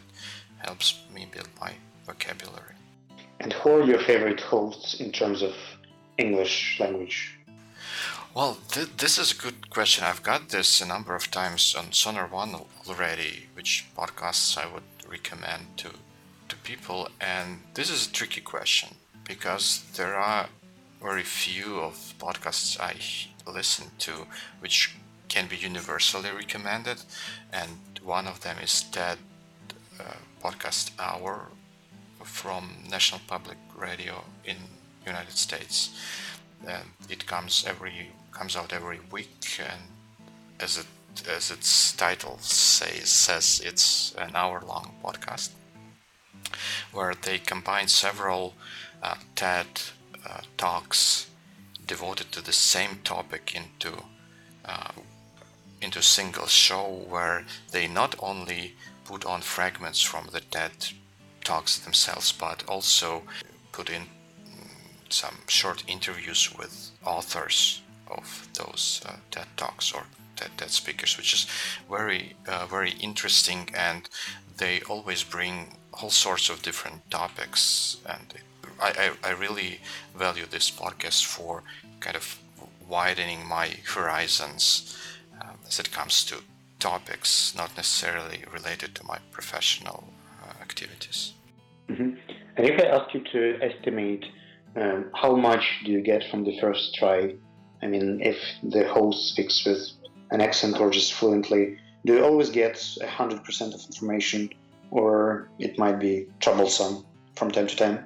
helps 0.59 1.03
me 1.13 1.27
build 1.29 1.49
my 1.59 1.73
vocabulary. 2.05 2.75
And 3.39 3.51
who 3.53 3.69
are 3.71 3.83
your 3.83 3.99
favorite 3.99 4.39
hosts 4.39 5.01
in 5.01 5.11
terms 5.11 5.41
of 5.41 5.53
English 6.17 6.77
language? 6.79 7.37
Well, 8.35 8.57
th- 8.69 8.97
this 8.97 9.19
is 9.19 9.31
a 9.31 9.35
good 9.35 9.69
question. 9.69 10.03
I've 10.03 10.23
got 10.23 10.49
this 10.49 10.81
a 10.81 10.87
number 10.87 11.15
of 11.15 11.29
times 11.29 11.75
on 11.75 11.91
Sonar 11.91 12.25
One 12.25 12.55
already, 12.87 13.47
which 13.53 13.85
podcasts 13.95 14.57
I 14.57 14.65
would 14.65 14.81
recommend 15.07 15.77
to 15.77 15.91
to 16.49 16.55
people, 16.57 17.09
and 17.21 17.61
this 17.75 17.91
is 17.91 18.07
a 18.07 18.11
tricky 18.11 18.41
question 18.41 18.95
because 19.23 19.83
there 19.97 20.15
are 20.15 20.49
very 20.99 21.21
few 21.21 21.79
of 21.79 22.15
podcasts 22.17 22.79
I 22.79 22.95
listen 23.51 23.91
to 23.99 24.25
which 24.59 24.95
can 25.29 25.47
be 25.47 25.55
universally 25.55 26.31
recommended, 26.31 27.03
and 27.51 27.99
one 28.03 28.27
of 28.27 28.41
them 28.41 28.57
is 28.63 28.81
TED 28.81 29.19
uh, 29.99 30.15
Podcast 30.41 30.89
Hour 30.97 31.51
from 32.23 32.77
National 32.89 33.21
Public 33.27 33.57
Radio 33.77 34.23
in 34.43 34.57
United 35.05 35.37
States. 35.37 35.91
It 37.09 37.27
comes 37.27 37.65
every 37.67 38.11
comes 38.33 38.55
out 38.55 38.73
every 38.73 38.99
week, 39.11 39.59
and 39.59 39.81
as 40.59 40.77
it 40.77 40.87
as 41.29 41.51
its 41.51 41.93
title 41.93 42.37
says, 42.39 43.07
says 43.07 43.61
it's 43.63 44.15
an 44.17 44.31
hour-long 44.35 44.95
podcast 45.03 45.51
where 46.91 47.13
they 47.13 47.37
combine 47.37 47.87
several 47.87 48.55
uh, 49.03 49.15
TED 49.35 49.67
uh, 50.27 50.41
talks 50.57 51.29
devoted 51.85 52.31
to 52.31 52.41
the 52.41 52.51
same 52.51 52.99
topic 53.03 53.53
into 53.55 54.03
uh, 54.65 54.91
into 55.81 56.01
single 56.01 56.47
show 56.47 57.05
where 57.07 57.45
they 57.71 57.87
not 57.87 58.15
only 58.19 58.73
put 59.05 59.25
on 59.25 59.41
fragments 59.41 60.01
from 60.01 60.29
the 60.31 60.39
TED 60.39 60.71
talks 61.43 61.77
themselves, 61.77 62.31
but 62.31 62.63
also 62.67 63.21
put 63.71 63.89
in 63.89 64.03
some 65.09 65.35
short 65.47 65.83
interviews 65.87 66.51
with 66.57 66.89
authors 67.05 67.82
of 68.17 68.47
those 68.53 69.01
uh, 69.05 69.15
TED 69.31 69.47
talks 69.57 69.91
or 69.91 70.03
TED, 70.35 70.51
TED 70.57 70.69
speakers, 70.69 71.17
which 71.17 71.33
is 71.33 71.47
very 71.89 72.35
uh, 72.47 72.65
very 72.65 72.91
interesting, 72.99 73.69
and 73.75 74.09
they 74.57 74.81
always 74.89 75.23
bring 75.23 75.77
all 75.93 76.09
sorts 76.09 76.49
of 76.49 76.61
different 76.61 77.09
topics, 77.09 77.97
and 78.05 78.33
I, 78.81 79.11
I, 79.23 79.29
I 79.29 79.31
really 79.33 79.79
value 80.15 80.45
this 80.49 80.71
podcast 80.71 81.25
for 81.25 81.63
kind 81.99 82.15
of 82.15 82.39
widening 82.87 83.45
my 83.47 83.67
horizons 83.85 84.97
um, 85.41 85.57
as 85.67 85.79
it 85.79 85.91
comes 85.91 86.23
to 86.25 86.35
topics 86.79 87.53
not 87.55 87.75
necessarily 87.77 88.43
related 88.51 88.93
to 88.95 89.05
my 89.05 89.17
professional 89.31 90.03
uh, 90.43 90.61
activities. 90.61 91.33
Mm-hmm. 91.89 92.17
And 92.57 92.69
if 92.69 92.79
I 92.81 92.85
ask 92.97 93.13
you 93.13 93.23
to 93.31 93.41
estimate 93.61 94.25
um, 94.75 95.11
how 95.13 95.35
much 95.35 95.63
do 95.85 95.91
you 95.91 96.01
get 96.01 96.23
from 96.29 96.43
the 96.43 96.59
first 96.59 96.95
try, 96.95 97.35
I 97.83 97.87
mean, 97.87 98.21
if 98.21 98.37
the 98.63 98.87
host 98.87 99.29
speaks 99.29 99.65
with 99.65 99.91
an 100.31 100.39
accent 100.41 100.79
or 100.79 100.89
just 100.89 101.13
fluently, 101.13 101.77
do 102.05 102.15
you 102.15 102.23
always 102.23 102.49
get 102.49 102.75
100% 102.75 103.73
of 103.73 103.81
information 103.85 104.49
or 104.91 105.49
it 105.59 105.77
might 105.77 105.99
be 105.99 106.27
troublesome 106.39 107.05
from 107.35 107.51
time 107.51 107.67
to 107.67 107.75
time? 107.75 108.05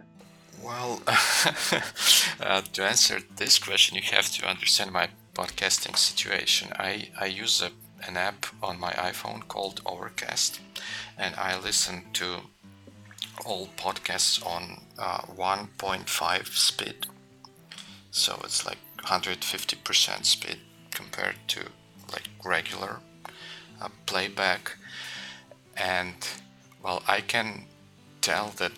Well, 0.64 1.02
uh, 1.08 2.62
to 2.74 2.84
answer 2.84 3.20
this 3.36 3.60
question, 3.60 3.96
you 3.96 4.04
have 4.12 4.30
to 4.32 4.48
understand 4.48 4.92
my 4.92 5.10
podcasting 5.36 5.96
situation. 5.96 6.70
I, 6.78 7.10
I 7.20 7.28
use 7.28 7.62
a, 7.62 7.72
an 8.08 8.18
app 8.18 8.48
on 8.64 8.80
my 8.80 8.92
iPhone 8.94 9.48
called 9.48 9.82
Overcast, 9.86 10.60
and 11.18 11.36
I 11.36 11.60
listen 11.60 12.06
to 12.14 12.38
all 13.46 13.70
podcasts 13.78 14.44
on 14.46 14.82
uh, 14.98 15.22
1.5 15.38 16.48
speed. 16.48 17.06
So 18.10 18.40
it's 18.44 18.66
like 18.66 18.80
150% 18.98 20.26
speed 20.26 20.58
compared 20.92 21.36
to 21.48 21.62
like 22.12 22.30
regular 22.44 23.00
uh, 23.82 23.90
playback. 24.06 24.78
And 25.76 26.16
well, 26.84 27.04
I 27.08 27.22
can 27.22 27.66
tell 28.22 28.50
that 28.58 28.72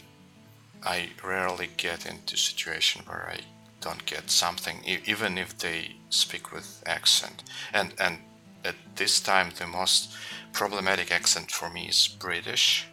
I 0.83 1.09
rarely 1.23 1.69
get 1.77 2.05
into 2.05 2.37
situation 2.37 3.03
where 3.05 3.29
I 3.29 3.39
don't 3.81 4.05
get 4.05 4.29
something, 4.29 4.83
even 4.85 5.37
if 5.37 5.57
they 5.57 5.95
speak 6.09 6.51
with 6.51 6.83
accent. 6.85 7.43
And 7.73 7.93
and 7.99 8.19
at 8.65 8.75
this 8.95 9.19
time, 9.21 9.51
the 9.57 9.67
most 9.67 10.13
problematic 10.51 11.11
accent 11.11 11.51
for 11.51 11.69
me 11.69 11.87
is 11.87 12.07
British. 12.07 12.87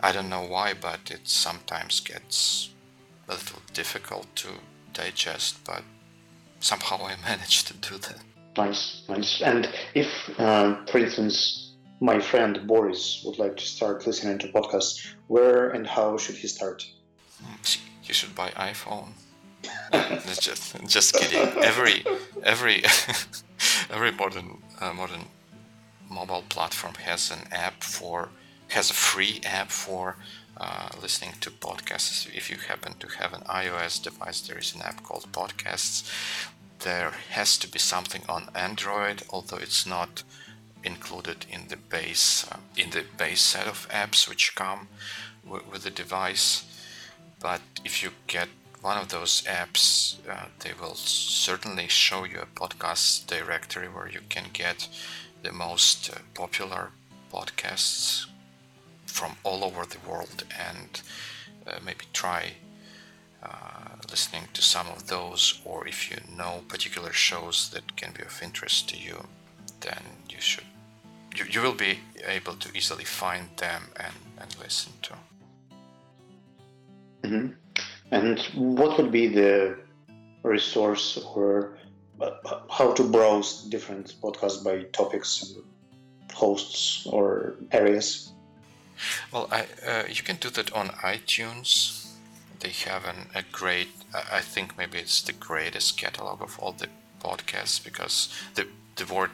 I 0.00 0.12
don't 0.12 0.30
know 0.30 0.42
why, 0.42 0.74
but 0.74 1.10
it 1.10 1.28
sometimes 1.28 2.00
gets 2.00 2.70
a 3.28 3.32
little 3.32 3.62
difficult 3.72 4.34
to 4.36 4.48
digest. 4.92 5.64
But 5.64 5.82
somehow 6.66 6.98
I 7.06 7.14
managed 7.24 7.68
to 7.68 7.74
do 7.74 7.96
that. 7.98 8.18
Nice, 8.56 9.02
nice. 9.08 9.40
And 9.42 9.68
if, 9.94 10.08
uh, 10.38 10.84
for 10.86 10.98
instance, 10.98 11.72
my 12.00 12.18
friend 12.20 12.66
Boris 12.66 13.22
would 13.24 13.38
like 13.38 13.56
to 13.56 13.64
start 13.64 14.06
listening 14.06 14.38
to 14.38 14.48
podcasts, 14.48 15.06
where 15.28 15.70
and 15.70 15.86
how 15.86 16.16
should 16.18 16.36
he 16.36 16.48
start? 16.48 16.84
You 18.04 18.14
should 18.14 18.34
buy 18.34 18.50
iPhone. 18.50 19.10
just, 20.40 20.76
just 20.86 21.14
kidding. 21.14 21.62
Every, 21.62 22.04
every, 22.42 22.82
every 23.90 24.12
modern, 24.12 24.62
uh, 24.80 24.92
modern 24.92 25.24
mobile 26.10 26.44
platform 26.48 26.94
has 26.94 27.30
an 27.30 27.42
app 27.52 27.82
for, 27.82 28.30
has 28.68 28.90
a 28.90 28.94
free 28.94 29.40
app 29.44 29.70
for 29.70 30.16
uh, 30.58 30.88
listening 31.02 31.32
to 31.40 31.50
podcasts. 31.50 32.26
If 32.34 32.50
you 32.50 32.56
happen 32.56 32.94
to 33.00 33.08
have 33.18 33.32
an 33.34 33.42
iOS 33.42 34.02
device, 34.02 34.40
there 34.40 34.58
is 34.58 34.74
an 34.74 34.82
app 34.82 35.02
called 35.02 35.30
Podcasts. 35.32 36.10
There 36.80 37.12
has 37.30 37.58
to 37.58 37.68
be 37.68 37.78
something 37.78 38.22
on 38.28 38.50
Android, 38.54 39.22
although 39.30 39.56
it's 39.56 39.86
not 39.86 40.22
included 40.84 41.46
in 41.50 41.68
the 41.68 41.76
base 41.76 42.46
uh, 42.50 42.58
in 42.76 42.90
the 42.90 43.04
base 43.18 43.42
set 43.42 43.66
of 43.66 43.88
apps 43.90 44.28
which 44.28 44.54
come 44.54 44.88
with 45.44 45.82
the 45.82 45.90
device. 45.90 46.64
But 47.40 47.60
if 47.84 48.02
you 48.02 48.10
get 48.26 48.48
one 48.80 48.98
of 48.98 49.08
those 49.08 49.42
apps, 49.42 50.16
uh, 50.28 50.46
they 50.60 50.72
will 50.80 50.94
certainly 50.94 51.88
show 51.88 52.24
you 52.24 52.40
a 52.40 52.60
podcast 52.60 53.26
directory 53.26 53.88
where 53.88 54.08
you 54.08 54.20
can 54.28 54.46
get 54.52 54.88
the 55.42 55.52
most 55.52 56.10
uh, 56.10 56.18
popular 56.34 56.90
podcasts 57.32 58.26
from 59.06 59.36
all 59.42 59.64
over 59.64 59.84
the 59.86 60.08
world 60.08 60.44
and 60.58 61.00
uh, 61.66 61.78
maybe 61.84 62.04
try 62.12 62.52
uh, 63.42 63.85
listening 64.10 64.42
to 64.52 64.62
some 64.62 64.86
of 64.88 65.06
those 65.08 65.60
or 65.64 65.86
if 65.86 66.10
you 66.10 66.16
know 66.36 66.62
particular 66.68 67.12
shows 67.12 67.70
that 67.70 67.96
can 67.96 68.12
be 68.12 68.22
of 68.22 68.40
interest 68.42 68.88
to 68.88 68.96
you 68.96 69.26
then 69.80 70.02
you 70.28 70.40
should 70.40 70.64
you, 71.36 71.44
you 71.50 71.60
will 71.60 71.74
be 71.74 71.98
able 72.26 72.54
to 72.54 72.68
easily 72.76 73.04
find 73.04 73.48
them 73.56 73.82
and, 73.96 74.14
and 74.40 74.56
listen 74.60 74.92
to 75.02 75.12
mm-hmm. 77.24 77.48
and 78.10 78.38
what 78.54 78.96
would 78.96 79.12
be 79.12 79.26
the 79.26 79.76
resource 80.42 81.18
or 81.34 81.78
uh, 82.20 82.30
how 82.70 82.92
to 82.92 83.02
browse 83.02 83.64
different 83.64 84.14
podcasts 84.22 84.64
by 84.64 84.82
topics 84.92 85.42
and 85.42 85.64
hosts 86.32 87.06
or 87.06 87.54
areas 87.72 88.32
well, 89.32 89.48
I, 89.50 89.66
uh, 89.86 90.04
you 90.08 90.22
can 90.22 90.36
do 90.36 90.50
that 90.50 90.72
on 90.72 90.88
iTunes. 90.88 92.05
They 92.60 92.70
have 92.70 93.04
an, 93.04 93.28
a 93.34 93.42
great, 93.52 93.88
I 94.14 94.40
think 94.40 94.76
maybe 94.78 94.98
it's 94.98 95.22
the 95.22 95.32
greatest 95.32 95.98
catalog 95.98 96.42
of 96.42 96.58
all 96.58 96.72
the 96.72 96.88
podcasts 97.22 97.82
because 97.82 98.32
the, 98.54 98.66
the 98.96 99.12
word 99.12 99.30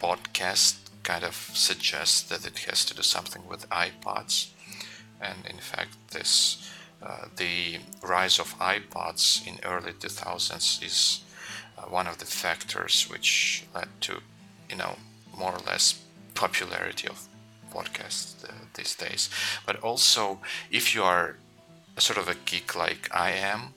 podcast 0.00 0.76
kind 1.02 1.24
of 1.24 1.34
suggests 1.54 2.22
that 2.22 2.46
it 2.46 2.58
has 2.60 2.84
to 2.86 2.94
do 2.94 3.02
something 3.02 3.46
with 3.48 3.68
iPods. 3.70 4.50
And 5.20 5.46
in 5.48 5.58
fact, 5.58 5.96
this 6.12 6.70
uh, 7.02 7.26
the 7.36 7.78
rise 8.02 8.38
of 8.38 8.58
iPods 8.58 9.46
in 9.46 9.58
early 9.64 9.92
2000s 9.92 10.82
is 10.84 11.22
uh, 11.78 11.82
one 11.82 12.06
of 12.06 12.18
the 12.18 12.26
factors 12.26 13.08
which 13.08 13.64
led 13.74 13.88
to, 14.02 14.20
you 14.68 14.76
know, 14.76 14.96
more 15.36 15.52
or 15.52 15.60
less 15.66 16.02
popularity 16.34 17.08
of 17.08 17.26
podcasts 17.72 18.44
uh, 18.44 18.52
these 18.74 18.94
days. 18.94 19.30
But 19.64 19.80
also, 19.80 20.40
if 20.70 20.94
you 20.94 21.02
are 21.02 21.36
sort 22.00 22.18
of 22.18 22.28
a 22.28 22.34
geek 22.44 22.74
like 22.74 23.08
I 23.14 23.30
am, 23.30 23.74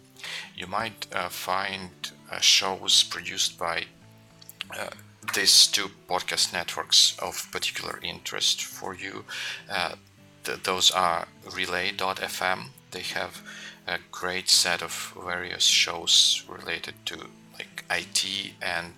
you 0.55 0.67
might 0.67 1.07
uh, 1.13 1.29
find 1.29 1.91
uh, 2.31 2.39
shows 2.39 3.03
produced 3.03 3.57
by 3.57 3.85
uh, 4.77 4.89
these 5.35 5.67
two 5.67 5.89
podcast 6.07 6.53
networks 6.53 7.17
of 7.19 7.49
particular 7.51 7.99
interest 8.01 8.63
for 8.63 8.95
you. 8.95 9.25
Uh, 9.69 9.95
th- 10.43 10.63
those 10.63 10.91
are 10.91 11.27
Relay.fm. 11.55 12.69
They 12.91 13.01
have 13.01 13.41
a 13.87 13.99
great 14.11 14.49
set 14.49 14.81
of 14.81 15.13
various 15.21 15.65
shows 15.65 16.43
related 16.47 16.95
to 17.05 17.27
like 17.57 17.83
IT 17.89 18.53
and 18.61 18.93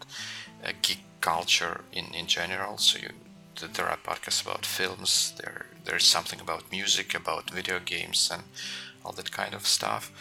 uh, 0.63 0.71
geek 0.81 0.99
culture 1.21 1.81
in, 1.91 2.05
in 2.13 2.27
general. 2.27 2.77
So 2.77 2.99
you, 2.99 3.09
there 3.73 3.87
are 3.87 3.97
podcasts 3.97 4.43
about 4.43 4.65
films. 4.65 5.33
There 5.37 5.65
there's 5.85 6.03
something 6.03 6.41
about 6.41 6.71
music, 6.71 7.13
about 7.13 7.51
video 7.51 7.79
games, 7.79 8.29
and 8.33 8.43
all 9.05 9.13
that 9.13 9.31
kind 9.31 9.53
of 9.53 9.67
stuff. 9.67 10.11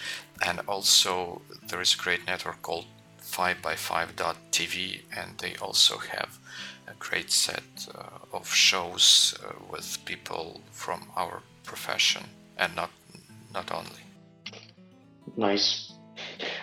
And 0.47 0.61
also 0.69 1.43
there 1.69 1.81
is 1.81 1.95
a 1.95 1.99
great 1.99 2.27
network 2.27 2.63
called 2.63 2.87
5by5.tv, 3.21 5.01
and 5.17 5.39
they 5.39 5.57
also 5.57 5.99
have 5.99 6.39
a 6.87 6.95
great 6.99 7.31
set 7.31 7.89
uh, 7.95 8.37
of 8.37 8.53
shows 8.53 9.35
uh, 9.43 9.53
with 9.71 9.99
people 10.05 10.61
from 10.71 11.11
our 11.17 11.43
profession, 11.65 12.23
and 12.59 12.77
not 12.77 12.91
not 13.53 13.73
only. 13.73 14.03
Nice. 15.37 15.93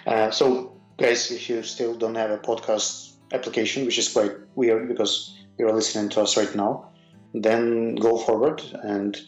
Uh, 0.06 0.30
so, 0.32 0.76
guys, 0.98 1.32
if 1.32 1.50
you 1.50 1.64
still 1.64 1.96
don't 1.96 2.16
have 2.16 2.32
a 2.32 2.38
podcast 2.38 3.14
application, 3.34 3.86
which 3.86 3.98
is 3.98 4.10
quite 4.10 4.32
weird 4.56 4.88
because 4.88 5.36
you're 5.58 5.74
listening 5.74 6.10
to 6.10 6.22
us 6.22 6.38
right 6.38 6.56
now, 6.56 6.90
then 7.34 7.96
go 7.96 8.18
forward. 8.18 8.62
And 8.84 9.20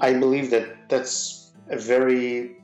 I 0.00 0.12
believe 0.12 0.50
that 0.50 0.88
that's 0.88 1.37
a 1.70 1.78
very 1.78 2.56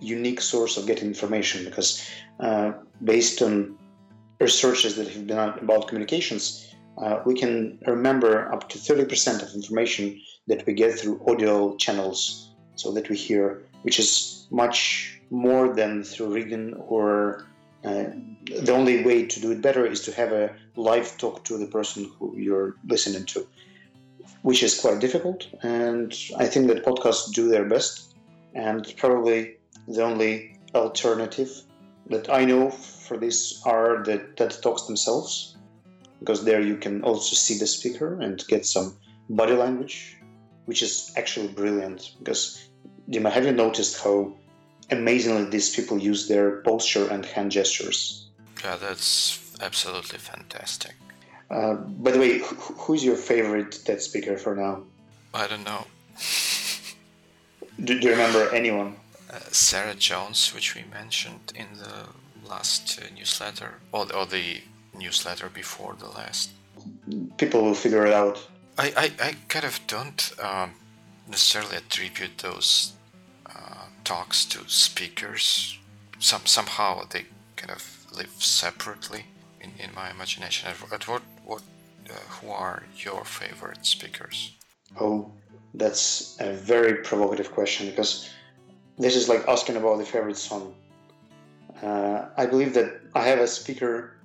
unique 0.00 0.40
source 0.40 0.76
of 0.76 0.86
getting 0.86 1.08
information 1.08 1.64
because 1.64 2.08
uh, 2.40 2.72
based 3.04 3.42
on 3.42 3.78
researches 4.40 4.96
that 4.96 5.06
have 5.06 5.14
been 5.14 5.26
done 5.26 5.58
about 5.58 5.88
communications, 5.88 6.74
uh, 6.98 7.20
we 7.26 7.34
can 7.34 7.78
remember 7.86 8.52
up 8.52 8.68
to 8.68 8.78
30% 8.78 9.42
of 9.42 9.54
information 9.54 10.20
that 10.46 10.66
we 10.66 10.72
get 10.72 10.98
through 10.98 11.20
audio 11.26 11.76
channels, 11.76 12.54
so 12.74 12.90
that 12.92 13.08
we 13.08 13.16
hear, 13.16 13.62
which 13.82 13.98
is 13.98 14.46
much 14.50 15.20
more 15.30 15.74
than 15.74 16.02
through 16.02 16.34
reading 16.34 16.74
or 16.74 17.46
uh, 17.84 18.04
the 18.60 18.72
only 18.72 19.04
way 19.04 19.24
to 19.24 19.40
do 19.40 19.52
it 19.52 19.62
better 19.62 19.86
is 19.86 20.00
to 20.02 20.12
have 20.12 20.32
a 20.32 20.54
live 20.76 21.16
talk 21.18 21.44
to 21.44 21.56
the 21.56 21.66
person 21.66 22.10
who 22.18 22.34
you're 22.36 22.76
listening 22.86 23.24
to, 23.24 23.46
which 24.42 24.62
is 24.62 24.78
quite 24.78 24.98
difficult. 25.00 25.46
And 25.62 26.14
I 26.36 26.46
think 26.46 26.66
that 26.68 26.84
podcasts 26.84 27.32
do 27.32 27.48
their 27.48 27.64
best, 27.64 28.09
and 28.54 28.92
probably 28.96 29.56
the 29.86 30.02
only 30.02 30.58
alternative 30.74 31.50
that 32.08 32.32
I 32.32 32.44
know 32.44 32.70
for 32.70 33.16
this 33.16 33.62
are 33.64 34.02
the 34.04 34.18
TED 34.36 34.56
Talks 34.62 34.82
themselves, 34.82 35.56
because 36.18 36.44
there 36.44 36.60
you 36.60 36.76
can 36.76 37.02
also 37.02 37.34
see 37.34 37.58
the 37.58 37.66
speaker 37.66 38.20
and 38.20 38.44
get 38.48 38.66
some 38.66 38.96
body 39.28 39.54
language, 39.54 40.16
which 40.66 40.82
is 40.82 41.12
actually 41.16 41.48
brilliant. 41.48 42.14
Because 42.18 42.68
Dima, 43.08 43.30
have 43.30 43.44
you 43.44 43.52
noticed 43.52 44.02
how 44.02 44.32
amazingly 44.90 45.48
these 45.50 45.74
people 45.74 45.98
use 45.98 46.28
their 46.28 46.62
posture 46.62 47.08
and 47.08 47.24
hand 47.24 47.52
gestures? 47.52 48.28
Yeah, 48.64 48.76
that's 48.76 49.38
absolutely 49.60 50.18
fantastic. 50.18 50.94
Uh, 51.50 51.74
by 51.74 52.12
the 52.12 52.18
way, 52.18 52.38
who's 52.38 53.04
your 53.04 53.16
favorite 53.16 53.80
TED 53.84 54.00
speaker 54.00 54.36
for 54.36 54.54
now? 54.54 54.82
I 55.34 55.46
don't 55.46 55.64
know. 55.64 55.86
Do, 57.84 57.98
do 57.98 58.08
you 58.08 58.12
remember 58.12 58.50
anyone? 58.54 58.96
Uh, 59.32 59.38
Sarah 59.52 59.94
Jones, 59.94 60.52
which 60.54 60.74
we 60.74 60.84
mentioned 60.92 61.52
in 61.54 61.66
the 61.78 62.48
last 62.48 63.00
uh, 63.00 63.06
newsletter, 63.14 63.74
or, 63.92 64.12
or 64.14 64.26
the 64.26 64.60
newsletter 64.98 65.48
before 65.48 65.94
the 65.98 66.08
last. 66.08 66.50
People 67.38 67.62
will 67.62 67.74
figure 67.74 68.06
it 68.06 68.12
out. 68.12 68.46
I, 68.78 68.92
I, 68.96 69.26
I 69.28 69.34
kind 69.48 69.64
of 69.64 69.80
don't 69.86 70.32
um, 70.42 70.72
necessarily 71.28 71.76
attribute 71.76 72.38
those 72.38 72.92
uh, 73.46 73.86
talks 74.04 74.44
to 74.46 74.68
speakers. 74.68 75.78
Some 76.18 76.46
somehow 76.46 77.04
they 77.10 77.24
kind 77.56 77.70
of 77.70 78.06
live 78.12 78.32
separately 78.38 79.26
in, 79.60 79.72
in 79.78 79.94
my 79.94 80.10
imagination. 80.10 80.68
At, 80.68 80.92
at 80.92 81.08
what 81.08 81.22
what 81.44 81.62
uh, 82.08 82.14
who 82.40 82.50
are 82.50 82.82
your 82.96 83.24
favorite 83.24 83.86
speakers? 83.86 84.52
Oh, 84.98 85.30
that's 85.74 86.36
a 86.40 86.52
very 86.52 87.02
provocative 87.02 87.52
question 87.52 87.88
because 87.88 88.28
this 88.98 89.16
is 89.16 89.28
like 89.28 89.46
asking 89.48 89.76
about 89.76 89.98
the 89.98 90.04
favorite 90.04 90.36
song. 90.36 90.74
Uh, 91.82 92.26
I 92.36 92.46
believe 92.46 92.74
that 92.74 93.00
I 93.14 93.22
have 93.22 93.38
a 93.38 93.46
speaker 93.46 94.16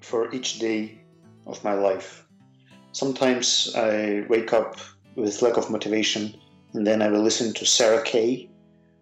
for 0.00 0.32
each 0.34 0.58
day 0.58 1.00
of 1.46 1.62
my 1.64 1.74
life. 1.74 2.24
Sometimes 2.92 3.72
I 3.74 4.26
wake 4.28 4.52
up 4.52 4.78
with 5.14 5.42
lack 5.42 5.56
of 5.56 5.70
motivation, 5.70 6.34
and 6.74 6.86
then 6.86 7.00
I 7.02 7.08
will 7.08 7.22
listen 7.22 7.54
to 7.54 7.66
Sarah 7.66 8.02
Kay, 8.02 8.48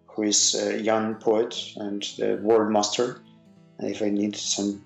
who 0.07 0.23
is 0.23 0.55
a 0.55 0.81
young 0.81 1.17
poet 1.17 1.59
and 1.77 2.03
the 2.19 2.39
word 2.43 2.71
master. 2.71 3.21
And 3.79 3.91
if 3.91 4.03
I 4.03 4.09
need 4.09 4.37
some 4.37 4.85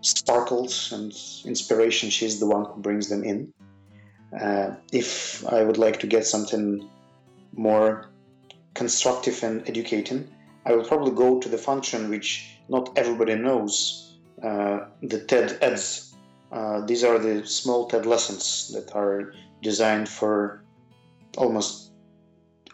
sparkles 0.00 0.92
and 0.92 1.12
inspiration, 1.44 2.10
she's 2.10 2.40
the 2.40 2.46
one 2.46 2.64
who 2.64 2.80
brings 2.80 3.08
them 3.08 3.24
in. 3.24 3.52
Uh, 4.40 4.74
if 4.92 5.46
I 5.46 5.62
would 5.62 5.78
like 5.78 5.98
to 6.00 6.06
get 6.06 6.26
something 6.26 6.88
more 7.54 8.10
constructive 8.74 9.42
and 9.42 9.68
educating, 9.68 10.28
I 10.66 10.74
will 10.74 10.84
probably 10.84 11.12
go 11.12 11.40
to 11.40 11.48
the 11.48 11.58
function 11.58 12.10
which 12.10 12.58
not 12.68 12.90
everybody 12.96 13.34
knows 13.34 14.14
uh, 14.42 14.80
the 15.02 15.20
TED 15.20 15.58
Eds. 15.62 16.14
Uh, 16.52 16.84
these 16.84 17.04
are 17.04 17.18
the 17.18 17.46
small 17.46 17.86
TED 17.86 18.04
lessons 18.04 18.70
that 18.74 18.94
are 18.94 19.32
designed 19.62 20.08
for 20.08 20.62
almost 21.38 21.90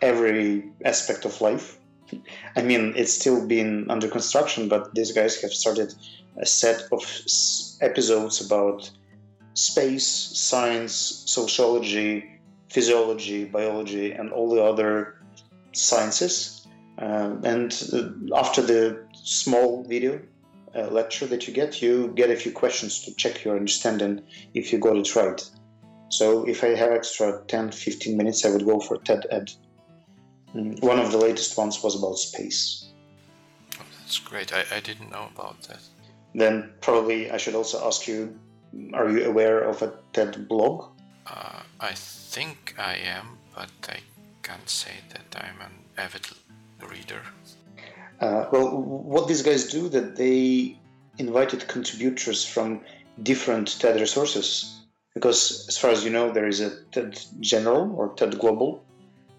every 0.01 0.71
aspect 0.85 1.25
of 1.25 1.41
life. 1.41 1.79
I 2.57 2.63
mean, 2.63 2.93
it's 2.97 3.13
still 3.13 3.47
been 3.47 3.91
under 3.91 4.09
construction, 4.09 4.69
but 4.69 4.95
these 4.95 5.13
guys 5.13 5.41
have 5.43 5.53
started 5.53 5.95
a 6.39 6.47
set 6.47 6.83
of 6.91 7.03
episodes 7.81 8.45
about 8.45 8.91
space, 9.55 10.07
science, 10.07 10.93
sociology, 11.27 12.41
physiology, 12.71 13.45
biology, 13.45 14.13
and 14.13 14.33
all 14.33 14.49
the 14.49 14.63
other 14.63 15.19
sciences. 15.73 16.67
Uh, 16.99 17.37
and 17.45 17.89
uh, 17.93 18.37
after 18.37 18.63
the 18.63 19.05
small 19.13 19.85
video 19.85 20.21
uh, 20.75 20.87
lecture 20.89 21.27
that 21.27 21.47
you 21.47 21.55
get, 21.55 21.83
you 21.83 22.13
get 22.15 22.31
a 22.31 22.37
few 22.37 22.53
questions 22.53 23.05
to 23.05 23.15
check 23.15 23.45
your 23.45 23.57
understanding 23.57 24.23
if 24.55 24.73
you 24.73 24.79
got 24.79 24.97
it 24.97 25.15
right. 25.17 25.43
So 26.09 26.47
if 26.47 26.63
I 26.63 26.75
have 26.75 26.93
extra 26.93 27.43
10 27.49 27.73
15 27.73 28.17
minutes, 28.17 28.45
I 28.45 28.51
would 28.51 28.67
go 28.67 28.81
for 28.81 28.99
TED 28.99 29.27
Ed. 29.31 29.51
Mm, 30.55 30.83
one 30.83 30.99
of 30.99 31.11
the 31.11 31.19
latest 31.19 31.57
ones 31.57 31.83
was 31.83 31.97
about 31.97 32.19
space. 32.19 32.93
Oh, 33.79 33.85
that's 33.99 34.19
great. 34.19 34.53
I, 34.53 34.65
I 34.71 34.81
didn't 34.81 35.11
know 35.11 35.29
about 35.35 35.63
that. 35.63 35.81
Then 36.35 36.73
probably 36.81 37.31
I 37.31 37.39
should 37.39 37.55
also 37.55 37.87
ask 37.87 38.07
you 38.07 38.39
are 38.93 39.11
you 39.11 39.25
aware 39.25 39.61
of 39.61 39.83
a 39.83 39.93
TED 40.13 40.49
blog? 40.49 40.89
Uh, 41.27 41.61
I 41.81 41.93
think 41.95 42.75
I 42.79 42.97
am, 42.97 43.39
but 43.55 43.71
I 43.89 43.99
can't 44.43 44.69
say 44.69 44.93
that 45.11 45.45
I'm 45.45 45.61
an 45.61 45.73
avid 45.97 46.27
reader. 46.91 47.23
Uh, 48.21 48.47
well, 48.53 48.81
what 48.81 49.29
these 49.29 49.43
guys 49.43 49.71
do 49.71 49.89
that 49.89 50.17
they 50.17 50.79
invited 51.19 51.67
contributors 51.69 52.45
from 52.45 52.81
different 53.23 53.79
TED 53.81 54.01
resources 54.01 54.81
because, 55.15 55.67
as 55.69 55.77
far 55.77 55.91
as 55.91 56.05
you 56.05 56.11
know, 56.11 56.33
there 56.33 56.47
is 56.47 56.61
a 56.61 56.85
TED 56.93 57.21
General 57.41 57.93
or 57.97 58.15
TED 58.15 58.39
Global 58.39 58.83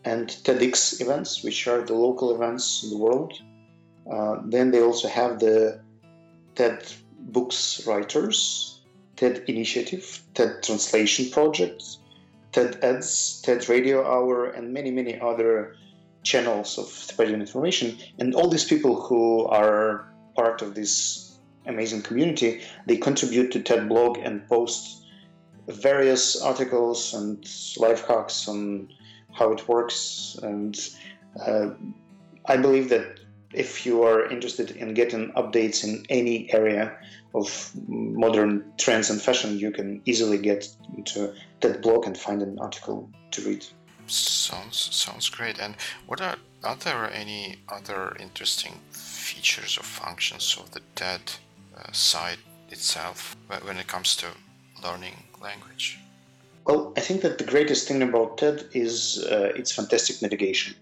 and 0.05 0.27
TEDx 0.27 1.01
events, 1.01 1.43
which 1.43 1.67
are 1.67 1.81
the 1.81 1.93
local 1.93 2.35
events 2.35 2.83
in 2.83 2.89
the 2.91 2.97
world. 2.97 3.33
Uh, 4.11 4.37
then 4.45 4.71
they 4.71 4.81
also 4.81 5.07
have 5.07 5.39
the 5.39 5.79
TED 6.55 6.85
Books 7.19 7.87
writers, 7.87 8.72
TED 9.23 9.45
Initiative, 9.47 10.21
TED 10.33 10.61
Translation 10.63 11.31
Project, 11.31 11.81
TED 12.51 12.83
Ads, 12.83 13.41
TED 13.41 13.69
Radio 13.69 14.05
Hour, 14.05 14.47
and 14.47 14.73
many, 14.73 14.91
many 14.91 15.17
other 15.17 15.77
channels 16.23 16.77
of 16.77 16.87
spreading 16.87 17.39
information. 17.39 17.97
And 18.19 18.35
all 18.35 18.49
these 18.49 18.65
people 18.65 19.01
who 19.01 19.45
are 19.45 20.05
part 20.35 20.61
of 20.61 20.75
this 20.75 21.37
amazing 21.65 22.01
community, 22.01 22.63
they 22.85 22.97
contribute 22.97 23.53
to 23.53 23.61
TED 23.61 23.87
blog 23.87 24.17
and 24.17 24.45
post 24.49 25.05
various 25.69 26.41
articles 26.41 27.13
and 27.13 27.49
life 27.77 28.05
hacks 28.05 28.49
on 28.49 28.89
how 29.31 29.53
it 29.53 29.69
works. 29.69 30.37
And 30.43 30.77
uh, 31.39 31.69
I 32.45 32.57
believe 32.57 32.89
that 32.89 33.21
if 33.53 33.85
you 33.85 34.03
are 34.03 34.25
interested 34.29 34.71
in 34.71 34.93
getting 34.93 35.31
updates 35.33 35.83
in 35.83 36.05
any 36.09 36.53
area 36.53 36.97
of 37.33 37.71
modern 37.87 38.63
trends 38.77 39.09
and 39.09 39.21
fashion, 39.21 39.57
you 39.57 39.71
can 39.71 40.01
easily 40.05 40.37
get 40.37 40.67
to 41.05 41.33
that 41.61 41.81
blog 41.81 42.05
and 42.05 42.17
find 42.17 42.41
an 42.41 42.59
article 42.59 43.09
to 43.31 43.41
read. 43.41 43.65
Sounds 44.07 44.89
sounds 44.91 45.29
great. 45.29 45.59
And 45.59 45.75
what 46.07 46.21
are 46.21 46.35
are 46.63 46.75
there 46.75 47.11
any 47.11 47.57
other 47.69 48.15
interesting 48.19 48.79
features 48.91 49.77
or 49.77 49.83
functions 49.83 50.57
of 50.59 50.71
the 50.71 50.81
TED 50.95 51.21
uh, 51.77 51.91
site 51.91 52.39
itself 52.69 53.35
when 53.63 53.77
it 53.77 53.87
comes 53.87 54.15
to 54.17 54.27
learning 54.83 55.23
language? 55.41 55.99
Well, 56.65 56.93
I 56.95 57.01
think 57.01 57.21
that 57.21 57.37
the 57.37 57.43
greatest 57.43 57.87
thing 57.87 58.01
about 58.01 58.37
TED 58.37 58.69
is 58.73 59.25
uh, 59.29 59.51
its 59.55 59.71
fantastic 59.71 60.21
navigation. 60.21 60.75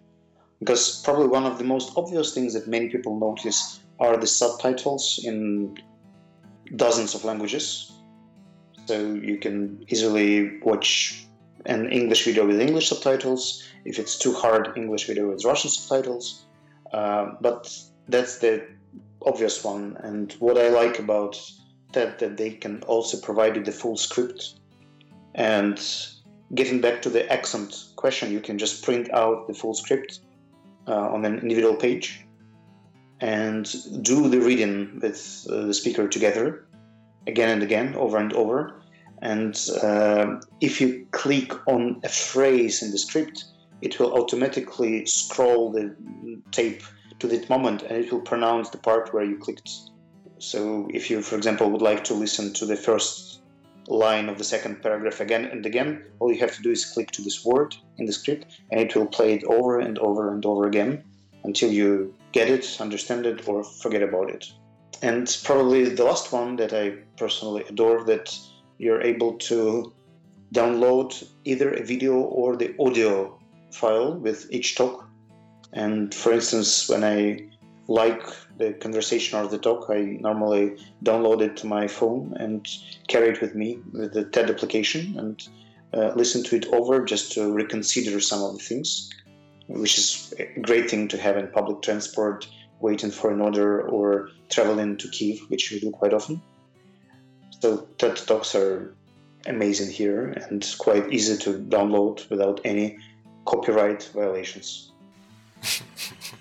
Because 0.62 1.02
probably 1.02 1.26
one 1.26 1.45
of 1.45 1.58
the 1.58 1.63
most 1.63 1.91
obvious 1.97 2.36
things 2.36 2.54
that 2.54 2.67
many 2.67 2.88
people 2.88 3.19
notice 3.19 3.80
are 4.00 4.15
the 4.15 4.28
subtitles 4.28 5.19
in 5.24 5.76
dozens 6.76 7.15
of 7.15 7.26
languages. 7.26 7.91
So 8.86 9.13
you 9.15 9.38
can 9.38 9.84
easily 9.88 10.60
watch 10.60 11.26
an 11.65 11.91
English 11.91 12.26
video 12.26 12.45
with 12.45 12.62
English 12.62 12.89
subtitles. 12.89 13.63
If 13.86 13.97
it's 13.97 14.19
too 14.19 14.34
hard, 14.34 14.74
English 14.76 15.08
video 15.08 15.32
with 15.32 15.43
Russian 15.45 15.71
subtitles. 15.71 16.45
Uh, 16.93 17.32
but 17.41 17.76
that's 18.08 18.38
the 18.38 18.67
obvious 19.26 19.63
one. 19.63 19.97
And 20.04 20.32
what 20.34 20.60
I 20.60 20.69
like 20.69 21.00
about 21.00 21.41
that 21.93 22.19
that 22.19 22.38
they 22.38 22.52
can 22.52 22.84
also 22.84 23.19
provide 23.19 23.56
you 23.56 23.63
the 23.63 23.71
full 23.71 23.97
script. 23.97 24.60
And 25.34 25.82
getting 26.54 26.82
back 26.82 27.02
to 27.02 27.10
the 27.10 27.32
accent 27.34 27.86
question, 27.95 28.32
you 28.32 28.41
can 28.41 28.60
just 28.60 28.84
print 28.84 29.12
out 29.12 29.47
the 29.47 29.56
full 29.56 29.74
script 29.74 30.19
on 30.87 31.25
an 31.25 31.39
individual 31.39 31.75
page 31.75 32.25
and 33.19 33.75
do 34.03 34.27
the 34.29 34.39
reading 34.39 34.99
with 35.01 35.45
uh, 35.49 35.67
the 35.67 35.73
speaker 35.73 36.07
together 36.07 36.65
again 37.27 37.49
and 37.49 37.63
again, 37.63 37.95
over 37.95 38.17
and 38.17 38.33
over. 38.33 38.81
And 39.21 39.55
uh, 39.83 40.39
if 40.59 40.81
you 40.81 41.05
click 41.11 41.67
on 41.67 42.01
a 42.03 42.09
phrase 42.09 42.81
in 42.81 42.91
the 42.91 42.97
script, 42.97 43.45
it 43.81 43.99
will 43.99 44.13
automatically 44.13 45.05
scroll 45.05 45.71
the 45.71 45.95
tape 46.51 46.81
to 47.19 47.27
that 47.27 47.49
moment 47.49 47.83
and 47.83 48.03
it 48.03 48.11
will 48.11 48.21
pronounce 48.21 48.69
the 48.69 48.79
part 48.79 49.13
where 49.13 49.23
you 49.23 49.37
clicked. 49.37 49.69
So 50.39 50.89
if 50.91 51.11
you, 51.11 51.21
for 51.21 51.35
example, 51.35 51.69
would 51.69 51.83
like 51.83 52.03
to 52.05 52.15
listen 52.15 52.53
to 52.53 52.65
the 52.65 52.75
first 52.75 53.30
line 53.87 54.29
of 54.29 54.37
the 54.37 54.43
second 54.43 54.81
paragraph 54.81 55.19
again 55.19 55.45
and 55.45 55.65
again, 55.65 56.03
all 56.19 56.31
you 56.31 56.39
have 56.39 56.55
to 56.55 56.61
do 56.61 56.71
is 56.71 56.85
click 56.85 57.11
to 57.11 57.21
this 57.21 57.43
word 57.43 57.75
in 57.97 58.05
the 58.05 58.13
script 58.13 58.61
and 58.71 58.79
it 58.79 58.95
will 58.95 59.07
play 59.07 59.33
it 59.33 59.43
over 59.45 59.79
and 59.79 59.97
over 59.99 60.33
and 60.33 60.45
over 60.45 60.67
again 60.67 61.03
until 61.43 61.71
you 61.71 62.13
get 62.31 62.49
it, 62.49 62.79
understand 62.79 63.25
it, 63.25 63.47
or 63.47 63.63
forget 63.63 64.03
about 64.03 64.29
it. 64.29 64.51
And 65.01 65.39
probably 65.43 65.85
the 65.85 66.03
last 66.03 66.31
one 66.31 66.55
that 66.57 66.73
I 66.73 66.91
personally 67.17 67.63
adore 67.67 68.03
that 68.05 68.37
you're 68.77 69.01
able 69.01 69.33
to 69.49 69.91
download 70.53 71.27
either 71.45 71.73
a 71.73 71.83
video 71.83 72.19
or 72.19 72.55
the 72.55 72.75
audio 72.79 73.39
file 73.71 74.13
with 74.13 74.47
each 74.51 74.75
talk. 74.75 75.07
And 75.73 76.13
for 76.13 76.33
instance, 76.33 76.89
when 76.89 77.03
I 77.03 77.49
like 77.91 78.23
the 78.58 78.73
conversation 78.73 79.38
or 79.38 79.47
the 79.47 79.58
talk, 79.58 79.89
I 79.89 80.17
normally 80.21 80.77
download 81.04 81.41
it 81.41 81.58
to 81.58 81.67
my 81.67 81.88
phone 81.88 82.34
and 82.39 82.65
carry 83.08 83.30
it 83.30 83.41
with 83.41 83.54
me 83.54 83.80
with 83.91 84.13
the 84.13 84.23
TED 84.23 84.49
application 84.49 85.19
and 85.19 85.47
uh, 85.93 86.13
listen 86.15 86.41
to 86.45 86.56
it 86.56 86.67
over 86.67 87.04
just 87.04 87.34
to 87.34 87.51
reconsider 87.51 88.21
some 88.21 88.41
of 88.41 88.54
the 88.54 88.63
things, 88.63 89.10
which 89.67 89.97
is 89.97 90.34
a 90.39 90.60
great 90.62 90.89
thing 90.89 91.10
to 91.10 91.17
have 91.17 91.36
in 91.38 91.47
public 91.49 91.82
transport, 91.82 92.47
waiting 92.80 93.12
for 93.12 93.30
an 93.30 93.41
order 93.41 93.82
or 93.82 94.30
traveling 94.49 94.95
to 94.97 95.10
Kiev, 95.10 95.39
which 95.49 95.69
we 95.71 95.80
do 95.80 95.91
quite 95.91 96.13
often. 96.13 96.41
So 97.60 97.88
TED 97.97 98.15
Talks 98.15 98.56
are 98.56 98.95
amazing 99.47 99.91
here 99.91 100.30
and 100.49 100.65
quite 100.77 101.12
easy 101.12 101.38
to 101.39 101.60
download 101.60 102.30
without 102.30 102.62
any 102.63 102.97
copyright 103.45 104.10
violations. 104.13 104.91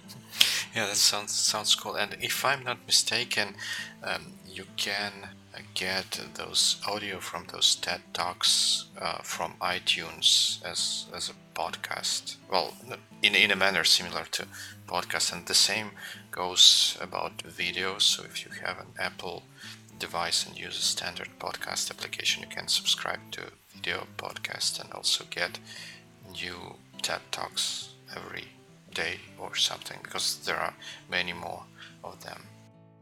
yeah, 0.75 0.87
that 0.87 0.97
sounds 0.97 1.33
sounds 1.33 1.75
cool. 1.75 1.95
And 1.97 2.17
if 2.21 2.45
I'm 2.45 2.65
not 2.65 2.87
mistaken, 2.87 3.55
um, 4.03 4.35
you 4.47 4.65
can 4.77 5.13
get 5.75 6.21
those 6.35 6.77
audio 6.87 7.19
from 7.19 7.47
those 7.53 7.75
TED 7.75 8.01
Talks 8.13 8.87
uh, 9.01 9.19
from 9.23 9.55
iTunes 9.61 10.65
as 10.65 11.07
as 11.15 11.31
a 11.31 11.61
podcast. 11.61 12.37
Well, 12.51 12.75
in 13.23 13.35
in 13.35 13.51
a 13.51 13.57
manner 13.57 13.85
similar 13.85 14.25
to 14.33 14.47
podcast, 14.87 15.33
and 15.33 15.47
the 15.47 15.55
same 15.55 15.93
goes 16.31 16.97
about 17.01 17.39
videos. 17.39 18.03
So 18.03 18.25
if 18.25 18.45
you 18.45 18.53
have 18.65 18.79
an 18.79 18.93
Apple 18.99 19.43
device 19.99 20.47
and 20.47 20.59
use 20.59 20.79
a 20.79 20.83
standard 20.83 21.31
podcast 21.39 21.91
application, 21.91 22.43
you 22.43 22.49
can 22.49 22.69
subscribe 22.69 23.21
to 23.33 23.43
video 23.75 24.07
podcast 24.17 24.81
and 24.81 24.93
also 24.93 25.25
get 25.31 25.59
new 26.33 26.77
TED 27.03 27.21
Talks 27.31 27.91
every 28.17 28.49
day 28.95 29.19
or 29.39 29.55
something 29.57 29.99
because 30.03 30.39
there 30.45 30.57
are 30.57 30.75
many 31.11 31.33
more 31.33 31.63
of 32.05 32.23
them. 32.25 32.43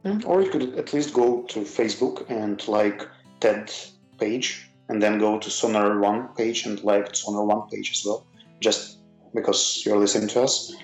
Mm, 0.05 0.25
or 0.27 0.43
you 0.43 0.51
could 0.51 0.75
at 0.77 0.93
least 0.93 1.13
go 1.13 1.43
to 1.43 1.61
Facebook 1.61 2.29
and 2.31 2.67
like 2.69 3.07
TED 3.41 3.73
page 4.19 4.69
and 4.89 5.03
then 5.03 5.19
go 5.19 5.39
to 5.39 5.51
Sonar 5.51 5.99
One 5.99 6.29
page 6.35 6.67
and 6.67 6.83
like 6.83 7.15
Sonar 7.15 7.45
One 7.45 7.69
page 7.69 7.91
as 7.93 8.05
well, 8.05 8.27
just 8.61 8.99
because 9.35 9.83
you're 9.85 9.99
listening 9.99 10.29
to 10.29 10.43
us. 10.43 10.75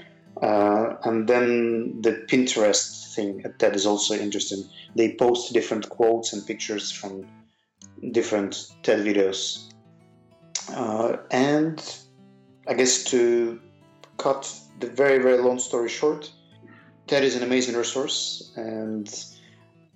Uh, 0.42 0.96
and 1.04 1.28
then 1.28 2.00
the 2.02 2.24
Pinterest 2.28 3.14
thing 3.14 3.44
that 3.58 3.74
is 3.74 3.86
also 3.86 4.14
interesting. 4.14 4.64
They 4.96 5.14
post 5.14 5.52
different 5.52 5.88
quotes 5.88 6.32
and 6.32 6.44
pictures 6.46 6.90
from 6.90 7.26
different 8.10 8.72
TED 8.82 9.00
videos. 9.00 9.72
Uh, 10.70 11.18
and 11.30 11.98
I 12.66 12.74
guess 12.74 13.04
to 13.04 13.60
cut 14.16 14.52
the 14.80 14.88
very, 14.88 15.18
very 15.18 15.38
long 15.38 15.58
story 15.58 15.88
short, 15.88 16.30
TED 17.06 17.24
is 17.24 17.36
an 17.36 17.42
amazing 17.42 17.76
resource, 17.76 18.52
and 18.56 19.24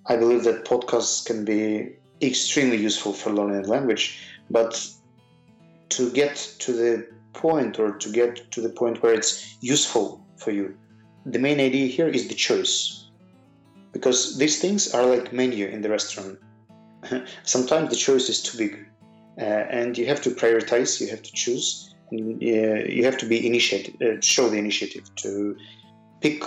I 0.05 0.15
believe 0.15 0.43
that 0.43 0.65
podcasts 0.65 1.25
can 1.25 1.43
be 1.43 1.93
extremely 2.21 2.77
useful 2.77 3.13
for 3.13 3.31
learning 3.31 3.65
a 3.65 3.67
language. 3.67 4.19
But 4.49 4.89
to 5.89 6.11
get 6.11 6.35
to 6.59 6.73
the 6.73 7.07
point, 7.33 7.79
or 7.79 7.93
to 7.93 8.11
get 8.11 8.51
to 8.51 8.61
the 8.61 8.69
point 8.69 9.01
where 9.01 9.13
it's 9.13 9.57
useful 9.61 10.23
for 10.37 10.51
you, 10.51 10.77
the 11.25 11.39
main 11.39 11.59
idea 11.59 11.87
here 11.87 12.07
is 12.07 12.27
the 12.27 12.35
choice, 12.35 13.05
because 13.91 14.37
these 14.37 14.59
things 14.61 14.93
are 14.93 15.05
like 15.05 15.33
menu 15.33 15.67
in 15.67 15.81
the 15.81 15.89
restaurant. 15.89 16.39
Sometimes 17.43 17.89
the 17.89 17.95
choice 17.95 18.29
is 18.29 18.41
too 18.43 18.57
big, 18.57 18.85
uh, 19.39 19.41
and 19.41 19.97
you 19.97 20.05
have 20.05 20.21
to 20.21 20.29
prioritize. 20.29 21.01
You 21.01 21.07
have 21.09 21.23
to 21.23 21.31
choose, 21.31 21.88
you 22.11 23.03
have 23.03 23.17
to 23.17 23.25
be 23.25 23.45
initiative, 23.45 23.95
uh, 24.01 24.21
show 24.21 24.49
the 24.49 24.57
initiative 24.57 25.13
to 25.17 25.57
pick 26.21 26.43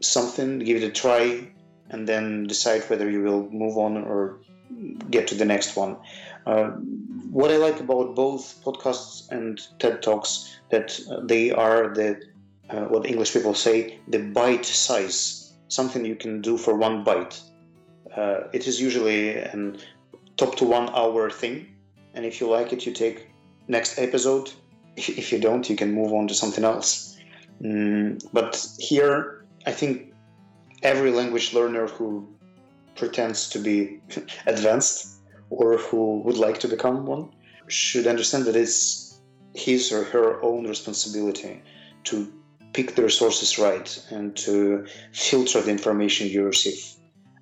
something, 0.00 0.58
give 0.58 0.82
it 0.82 0.86
a 0.86 0.90
try, 0.90 1.48
and 1.90 2.08
then 2.08 2.46
decide 2.46 2.82
whether 2.84 3.10
you 3.10 3.22
will 3.22 3.48
move 3.50 3.76
on 3.76 3.96
or 3.96 4.38
get 5.10 5.26
to 5.28 5.34
the 5.34 5.44
next 5.44 5.76
one. 5.76 5.96
Uh, 6.46 6.70
what 7.30 7.50
I 7.50 7.56
like 7.56 7.80
about 7.80 8.14
both 8.14 8.60
podcasts 8.64 9.30
and 9.30 9.60
TED 9.78 10.02
Talks 10.02 10.58
that 10.70 10.98
they 11.22 11.50
are 11.50 11.92
the 11.94 12.20
uh, 12.70 12.84
what 12.84 13.04
English 13.06 13.32
people 13.32 13.54
say 13.54 13.98
the 14.08 14.18
bite 14.18 14.64
size, 14.64 15.52
something 15.68 16.04
you 16.04 16.16
can 16.16 16.40
do 16.40 16.56
for 16.56 16.76
one 16.76 17.02
bite. 17.04 17.40
Uh, 18.16 18.42
it 18.52 18.66
is 18.66 18.80
usually 18.80 19.36
an 19.36 19.78
top 20.36 20.56
to 20.56 20.64
one 20.64 20.88
hour 20.90 21.30
thing, 21.30 21.66
and 22.14 22.24
if 22.24 22.40
you 22.40 22.48
like 22.48 22.72
it, 22.72 22.86
you 22.86 22.92
take 22.92 23.28
next 23.68 23.98
episode. 23.98 24.50
If 24.96 25.32
you 25.32 25.38
don't, 25.38 25.68
you 25.70 25.76
can 25.76 25.92
move 25.92 26.12
on 26.12 26.28
to 26.28 26.34
something 26.34 26.64
else. 26.64 27.16
Mm, 27.62 28.22
but 28.32 28.66
here 28.78 29.44
I 29.66 29.72
think 29.72 30.14
every 30.82 31.10
language 31.10 31.52
learner 31.52 31.86
who 31.86 32.26
pretends 32.96 33.48
to 33.50 33.58
be 33.58 34.00
advanced 34.46 35.20
or 35.50 35.76
who 35.78 36.20
would 36.20 36.36
like 36.36 36.58
to 36.60 36.68
become 36.68 37.06
one 37.06 37.30
should 37.66 38.06
understand 38.06 38.44
that 38.44 38.56
it's 38.56 39.20
his 39.54 39.92
or 39.92 40.04
her 40.04 40.42
own 40.42 40.66
responsibility 40.66 41.62
to 42.04 42.32
pick 42.72 42.94
the 42.94 43.02
resources 43.02 43.58
right 43.58 44.02
and 44.10 44.36
to 44.36 44.86
filter 45.12 45.60
the 45.60 45.70
information 45.70 46.28
you 46.28 46.44
receive 46.44 46.82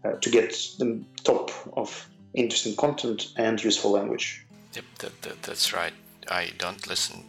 uh, 0.04 0.12
to 0.12 0.30
get 0.30 0.50
the 0.78 1.04
top 1.22 1.50
of 1.76 2.08
interesting 2.34 2.74
content 2.76 3.32
and 3.36 3.62
useful 3.62 3.90
language. 3.90 4.46
Yep, 4.74 4.84
that, 4.98 5.22
that, 5.22 5.42
that's 5.42 5.72
right. 5.72 5.92
I 6.30 6.50
don't 6.58 6.86
listen 6.86 7.24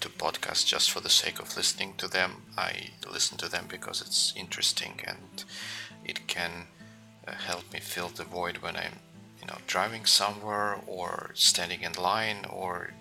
to 0.00 0.08
podcasts 0.08 0.66
just 0.66 0.90
for 0.90 1.00
the 1.00 1.08
sake 1.08 1.38
of 1.38 1.56
listening 1.56 1.94
to 1.98 2.08
them. 2.08 2.42
I 2.56 2.90
listen 3.10 3.38
to 3.38 3.48
them 3.48 3.66
because 3.68 4.00
it's 4.00 4.32
interesting 4.36 5.00
and 5.04 5.44
it 6.04 6.26
can 6.26 6.66
uh, 7.26 7.32
help 7.32 7.72
me 7.72 7.80
fill 7.80 8.08
the 8.08 8.24
void 8.24 8.58
when 8.58 8.76
I'm, 8.76 8.98
you 9.40 9.46
know, 9.46 9.58
driving 9.66 10.06
somewhere 10.06 10.78
or 10.86 11.30
standing 11.34 11.82
in 11.82 11.92
line 11.92 12.46
or 12.48 12.92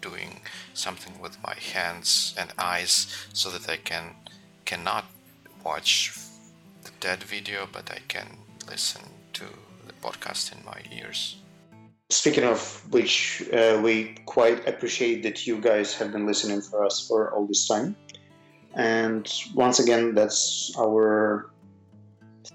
doing 0.00 0.40
something 0.74 1.18
with 1.20 1.42
my 1.42 1.54
hands 1.72 2.34
and 2.38 2.52
eyes 2.58 3.26
so 3.32 3.50
that 3.50 3.68
I 3.68 3.76
can 3.76 4.16
cannot 4.64 5.04
watch 5.64 6.12
the 6.84 6.90
TED 7.00 7.22
video, 7.22 7.66
but 7.70 7.90
I 7.90 8.00
can 8.08 8.26
listen 8.68 9.02
to 9.32 9.44
the 9.86 9.92
podcast 10.02 10.52
in 10.52 10.64
my 10.64 10.80
ears. 10.92 11.36
Speaking 12.14 12.44
of 12.44 12.60
which, 12.92 13.42
uh, 13.52 13.80
we 13.82 14.14
quite 14.24 14.68
appreciate 14.68 15.24
that 15.24 15.48
you 15.48 15.60
guys 15.60 15.92
have 15.94 16.12
been 16.12 16.26
listening 16.26 16.60
for 16.60 16.84
us 16.84 17.04
for 17.04 17.32
all 17.32 17.44
this 17.44 17.66
time. 17.66 17.96
And 18.74 19.28
once 19.52 19.80
again, 19.80 20.14
that's 20.14 20.72
our 20.78 21.50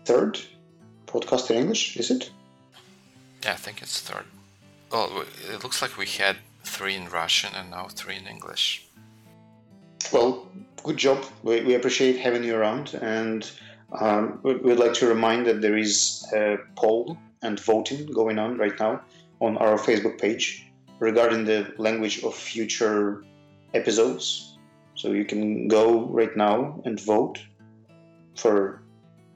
third 0.06 0.40
podcast 1.08 1.52
in 1.52 1.58
English, 1.58 1.98
is 1.98 2.10
it? 2.10 2.32
Yeah, 3.44 3.52
I 3.52 3.56
think 3.56 3.82
it's 3.82 4.00
third. 4.00 4.24
Well, 4.94 5.26
it 5.54 5.62
looks 5.62 5.82
like 5.82 5.98
we 5.98 6.06
had 6.06 6.38
three 6.64 6.96
in 6.96 7.10
Russian 7.10 7.54
and 7.54 7.70
now 7.70 7.90
three 7.90 8.16
in 8.16 8.28
English. 8.28 8.88
Well, 10.14 10.48
good 10.84 10.98
job. 10.98 11.26
We, 11.44 11.62
we 11.66 11.76
appreciate 11.76 12.18
having 12.18 12.46
you 12.46 12.56
around. 12.56 12.94
And 13.02 13.52
um, 13.92 14.40
we'd 14.42 14.80
like 14.80 14.94
to 14.94 15.08
remind 15.08 15.48
that 15.48 15.60
there 15.60 15.78
is 15.78 16.26
a 16.34 16.60
poll 16.78 17.18
and 17.42 17.60
voting 17.60 18.06
going 18.06 18.40
on 18.40 18.58
right 18.58 18.80
now 18.80 19.02
on 19.40 19.58
our 19.58 19.78
Facebook 19.78 20.20
page 20.20 20.66
regarding 21.00 21.46
the 21.46 21.74
language 21.78 22.24
of 22.24 22.36
future 22.36 23.24
episodes. 23.74 24.58
So 24.96 25.12
you 25.12 25.26
can 25.26 25.68
go 25.68 26.06
right 26.06 26.36
now 26.36 26.82
and 26.86 27.00
vote 27.00 27.40
for 28.36 28.82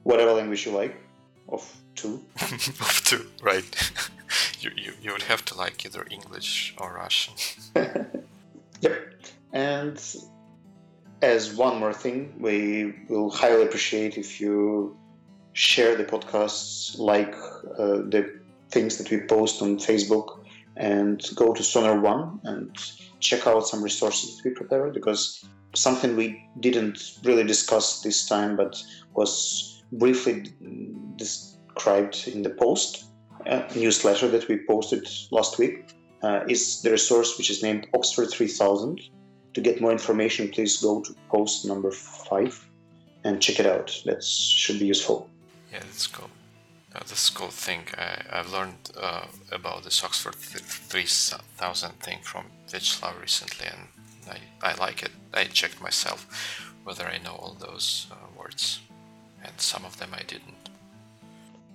whatever 0.02 0.32
language 0.32 0.66
you 0.66 0.72
like 0.72 0.96
of 1.48 1.62
two. 1.94 2.22
of 2.42 3.02
two, 3.04 3.26
right. 3.42 3.64
you, 4.60 4.70
you, 4.76 4.92
you 5.02 5.12
would 5.12 5.22
have 5.22 5.44
to 5.46 5.56
like 5.56 5.84
either 5.86 6.06
English 6.10 6.74
or 6.78 6.94
Russian. 6.94 7.34
yep. 8.80 9.14
And 9.52 9.98
as 11.22 11.54
one 11.54 11.78
more 11.78 11.94
thing, 11.94 12.34
we 12.38 12.94
will 13.08 13.30
highly 13.30 13.62
appreciate 13.62 14.18
if 14.18 14.40
you 14.40 14.96
share 15.54 15.96
the 15.96 16.04
podcasts, 16.04 16.98
like 16.98 17.34
uh, 17.78 18.02
the 18.12 18.40
things 18.74 18.98
that 18.98 19.10
we 19.10 19.18
post 19.20 19.62
on 19.62 19.78
Facebook, 19.78 20.44
and 20.76 21.22
go 21.36 21.54
to 21.54 21.62
Sonar 21.62 22.00
One 22.00 22.40
and 22.44 22.70
check 23.20 23.46
out 23.46 23.68
some 23.68 23.82
resources 23.82 24.36
that 24.36 24.44
we 24.44 24.54
prepared 24.54 24.92
because 24.92 25.44
something 25.74 26.16
we 26.16 26.28
didn't 26.60 26.98
really 27.22 27.44
discuss 27.44 28.02
this 28.02 28.26
time, 28.26 28.56
but 28.56 28.82
was 29.14 29.82
briefly 29.92 30.52
described 31.16 32.28
in 32.28 32.42
the 32.42 32.50
post 32.50 33.04
uh, 33.46 33.62
newsletter 33.76 34.28
that 34.28 34.48
we 34.48 34.58
posted 34.66 35.06
last 35.30 35.58
week 35.58 35.86
uh, 36.22 36.40
is 36.48 36.82
the 36.82 36.90
resource 36.90 37.36
which 37.38 37.50
is 37.50 37.62
named 37.62 37.86
Oxford 37.94 38.30
3000. 38.30 39.00
To 39.54 39.60
get 39.60 39.80
more 39.80 39.92
information, 39.92 40.48
please 40.48 40.80
go 40.80 41.00
to 41.02 41.14
post 41.28 41.64
number 41.64 41.92
five 41.92 42.66
and 43.22 43.40
check 43.40 43.60
it 43.60 43.66
out. 43.66 43.96
That 44.04 44.24
should 44.24 44.80
be 44.80 44.86
useful. 44.86 45.30
Yeah, 45.72 45.80
that's 45.80 46.06
cool. 46.06 46.30
Uh, 46.94 47.00
this 47.08 47.30
cool 47.30 47.48
thing. 47.48 47.82
I, 47.98 48.36
have 48.36 48.52
learned 48.52 48.90
uh, 48.96 49.26
about 49.50 49.84
this 49.84 50.04
Oxford 50.04 50.36
3000 50.36 51.90
thing 52.00 52.18
from 52.22 52.44
Vyacheslav 52.68 53.20
recently, 53.20 53.66
and 53.66 53.88
I, 54.30 54.38
I 54.70 54.74
like 54.74 55.02
it. 55.02 55.10
I 55.32 55.44
checked 55.44 55.80
myself 55.80 56.26
whether 56.84 57.04
I 57.06 57.18
know 57.18 57.34
all 57.34 57.56
those 57.58 58.06
uh, 58.12 58.14
words, 58.38 58.80
and 59.42 59.60
some 59.60 59.84
of 59.84 59.98
them 59.98 60.10
I 60.12 60.22
didn't 60.22 60.64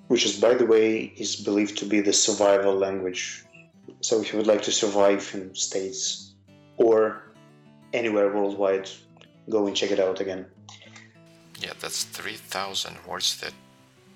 which 0.10 0.26
is, 0.26 0.40
by 0.40 0.56
the 0.56 0.66
way, 0.66 1.14
is 1.18 1.36
believed 1.36 1.78
to 1.78 1.86
be 1.86 2.02
the 2.02 2.12
survival 2.12 2.74
language. 2.74 3.46
So 4.02 4.20
if 4.22 4.34
you 4.34 4.40
would 4.40 4.48
like 4.48 4.64
to 4.64 4.72
survive 4.72 5.30
in 5.36 5.54
states 5.54 6.34
or 6.78 7.32
anywhere 7.94 8.34
worldwide, 8.34 8.90
go 9.50 9.68
and 9.68 9.76
check 9.76 9.92
it 9.92 10.00
out 10.00 10.20
again. 10.20 10.48
Yeah, 11.62 11.74
that's 11.80 12.06
3,000 12.06 12.98
words 13.08 13.38
that 13.42 13.54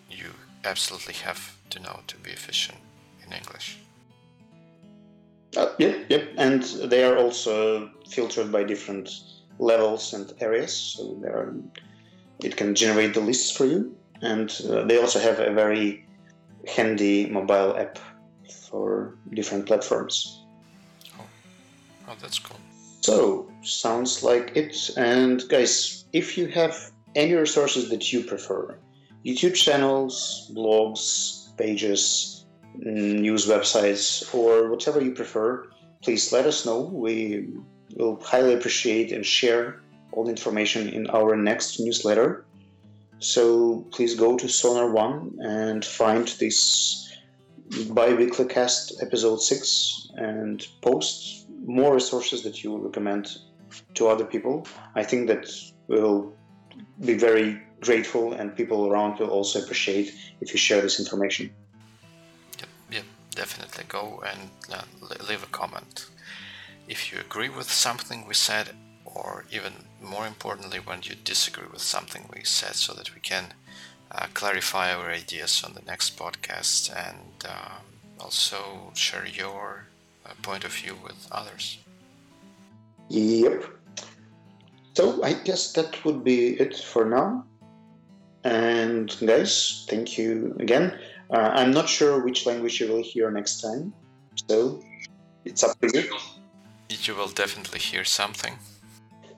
you 0.10 0.32
absolutely 0.64 1.14
have 1.16 1.58
to 1.70 1.80
know 1.80 2.00
to 2.08 2.18
be 2.18 2.32
efficient 2.32 2.78
in 3.26 3.34
English. 3.34 3.78
Uh, 5.56 5.70
yep, 5.78 6.06
yep, 6.10 6.30
and 6.38 6.64
they 6.90 7.04
are 7.04 7.18
also 7.18 7.90
filtered 8.10 8.52
by 8.52 8.64
different 8.64 9.10
levels 9.60 10.14
and 10.14 10.34
areas, 10.40 10.74
so 10.74 11.16
there 11.22 11.54
it 12.44 12.58
can 12.58 12.74
generate 12.74 13.14
the 13.14 13.20
lists 13.20 13.52
for 13.56 13.66
you 13.66 13.96
and 14.24 14.62
uh, 14.70 14.84
they 14.86 14.98
also 14.98 15.20
have 15.20 15.40
a 15.40 15.52
very 15.52 16.06
handy 16.68 17.28
mobile 17.28 17.78
app 17.78 18.00
for 18.70 19.16
different 19.34 19.66
platforms. 19.66 20.46
Oh, 21.20 21.26
oh 22.08 22.16
that's 22.22 22.40
cool. 22.40 22.60
So, 23.02 23.52
sounds 23.62 24.24
like 24.24 24.56
it. 24.56 24.92
And 24.96 25.44
guys, 25.50 26.06
if 26.14 26.38
you 26.38 26.48
have 26.48 26.92
any 27.16 27.34
resources 27.34 27.90
that 27.90 28.14
you 28.14 28.24
prefer, 28.24 28.78
YouTube 29.26 29.56
channels, 29.56 30.52
blogs, 30.54 31.56
pages, 31.58 32.46
mm, 32.78 33.20
news 33.20 33.48
websites, 33.48 34.34
or 34.34 34.70
whatever 34.70 35.02
you 35.02 35.12
prefer, 35.12 35.68
please 36.02 36.32
let 36.34 36.46
us 36.46 36.66
know. 36.66 36.82
We 36.82 37.50
will 37.96 38.20
highly 38.22 38.54
appreciate 38.54 39.12
and 39.12 39.26
share 39.26 39.82
all 40.12 40.26
the 40.26 40.32
information 40.32 40.90
in 40.90 41.10
our 41.10 41.36
next 41.36 41.80
newsletter. 41.80 42.46
So 43.20 43.88
please 43.92 44.16
go 44.16 44.38
to 44.38 44.50
Sonar 44.50 44.92
One 44.92 45.38
and 45.40 45.84
find 45.86 46.28
this 46.40 47.10
bi-weekly 47.90 48.46
cast 48.46 49.02
episode 49.02 49.42
six 49.42 50.10
and 50.16 50.68
post 50.82 51.48
more 51.66 51.94
resources 51.94 52.44
that 52.44 52.64
you 52.64 52.78
recommend 52.78 53.38
to 53.96 54.08
other 54.08 54.26
people. 54.26 54.68
I 54.96 55.04
think 55.04 55.28
that 55.28 55.48
will 55.88 56.34
be 57.00 57.14
very 57.14 57.62
grateful 57.84 58.34
and 58.34 58.56
people 58.56 58.88
around 58.88 59.20
will 59.20 59.30
also 59.30 59.62
appreciate 59.62 60.14
if 60.42 60.54
you 60.54 60.60
share 60.60 60.82
this 60.82 61.00
information. 61.00 61.52
Yep, 62.60 62.70
yep 62.92 63.06
definitely 63.36 63.84
go 63.88 64.24
and 64.26 64.50
uh, 64.72 64.84
leave 65.30 65.44
a 65.44 65.48
comment. 65.48 66.10
If 66.88 67.12
you 67.12 67.20
agree 67.20 67.50
with 67.50 67.70
something 67.72 68.26
we 68.28 68.34
said 68.34 68.70
or 69.06 69.46
even 69.52 69.74
more 70.02 70.28
importantly, 70.28 70.80
when 70.80 71.02
you 71.04 71.16
disagree 71.16 71.68
with 71.72 71.82
something 71.82 72.30
we 72.36 72.44
said, 72.44 72.76
so 72.76 72.94
that 72.94 73.14
we 73.14 73.22
can 73.22 73.46
uh, 74.12 74.28
clarify 74.34 74.94
our 74.94 75.10
ideas 75.10 75.64
on 75.66 75.74
the 75.74 75.82
next 75.82 76.18
podcast 76.18 76.92
and 76.96 77.46
uh, 77.48 77.78
also 78.20 78.92
share 78.94 79.26
your 79.26 79.86
uh, 80.26 80.32
point 80.42 80.64
of 80.64 80.74
view 80.74 80.96
with 81.04 81.28
others. 81.32 81.78
Yep. 83.10 83.66
So 84.96 85.24
I 85.24 85.34
guess 85.34 85.74
that 85.74 86.04
would 86.06 86.24
be 86.24 86.60
it 86.60 86.78
for 86.78 87.06
now. 87.06 87.46
And 88.44 89.16
guys, 89.26 89.86
thank 89.90 90.18
you 90.18 90.56
again. 90.60 90.98
Uh, 91.30 91.52
I'm 91.54 91.72
not 91.72 91.88
sure 91.88 92.24
which 92.24 92.46
language 92.46 92.80
you 92.80 92.88
will 92.88 93.04
hear 93.04 93.32
next 93.32 93.62
time, 93.62 93.94
so 94.48 94.84
it's 95.46 95.64
up 95.64 95.80
to 95.80 95.90
you. 95.94 96.18
You 96.90 97.16
will 97.16 97.30
definitely 97.30 97.80
hear 97.80 98.04
something 98.04 98.60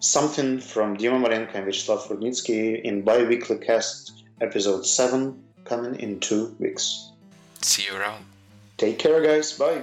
something 0.05 0.59
from 0.59 0.97
Dima 0.97 1.19
Marenko 1.19 1.55
and 1.55 1.65
Vyacheslav 1.67 2.07
Rudnitsky 2.07 2.81
in 2.81 3.01
bi-weekly 3.01 3.57
cast 3.57 4.23
episode 4.41 4.85
7 4.85 5.43
coming 5.63 5.99
in 5.99 6.19
two 6.19 6.55
weeks. 6.59 7.09
See 7.61 7.85
you 7.89 7.97
around. 7.97 8.23
Take 8.77 8.99
care 8.99 9.21
guys, 9.21 9.53
bye. 9.53 9.81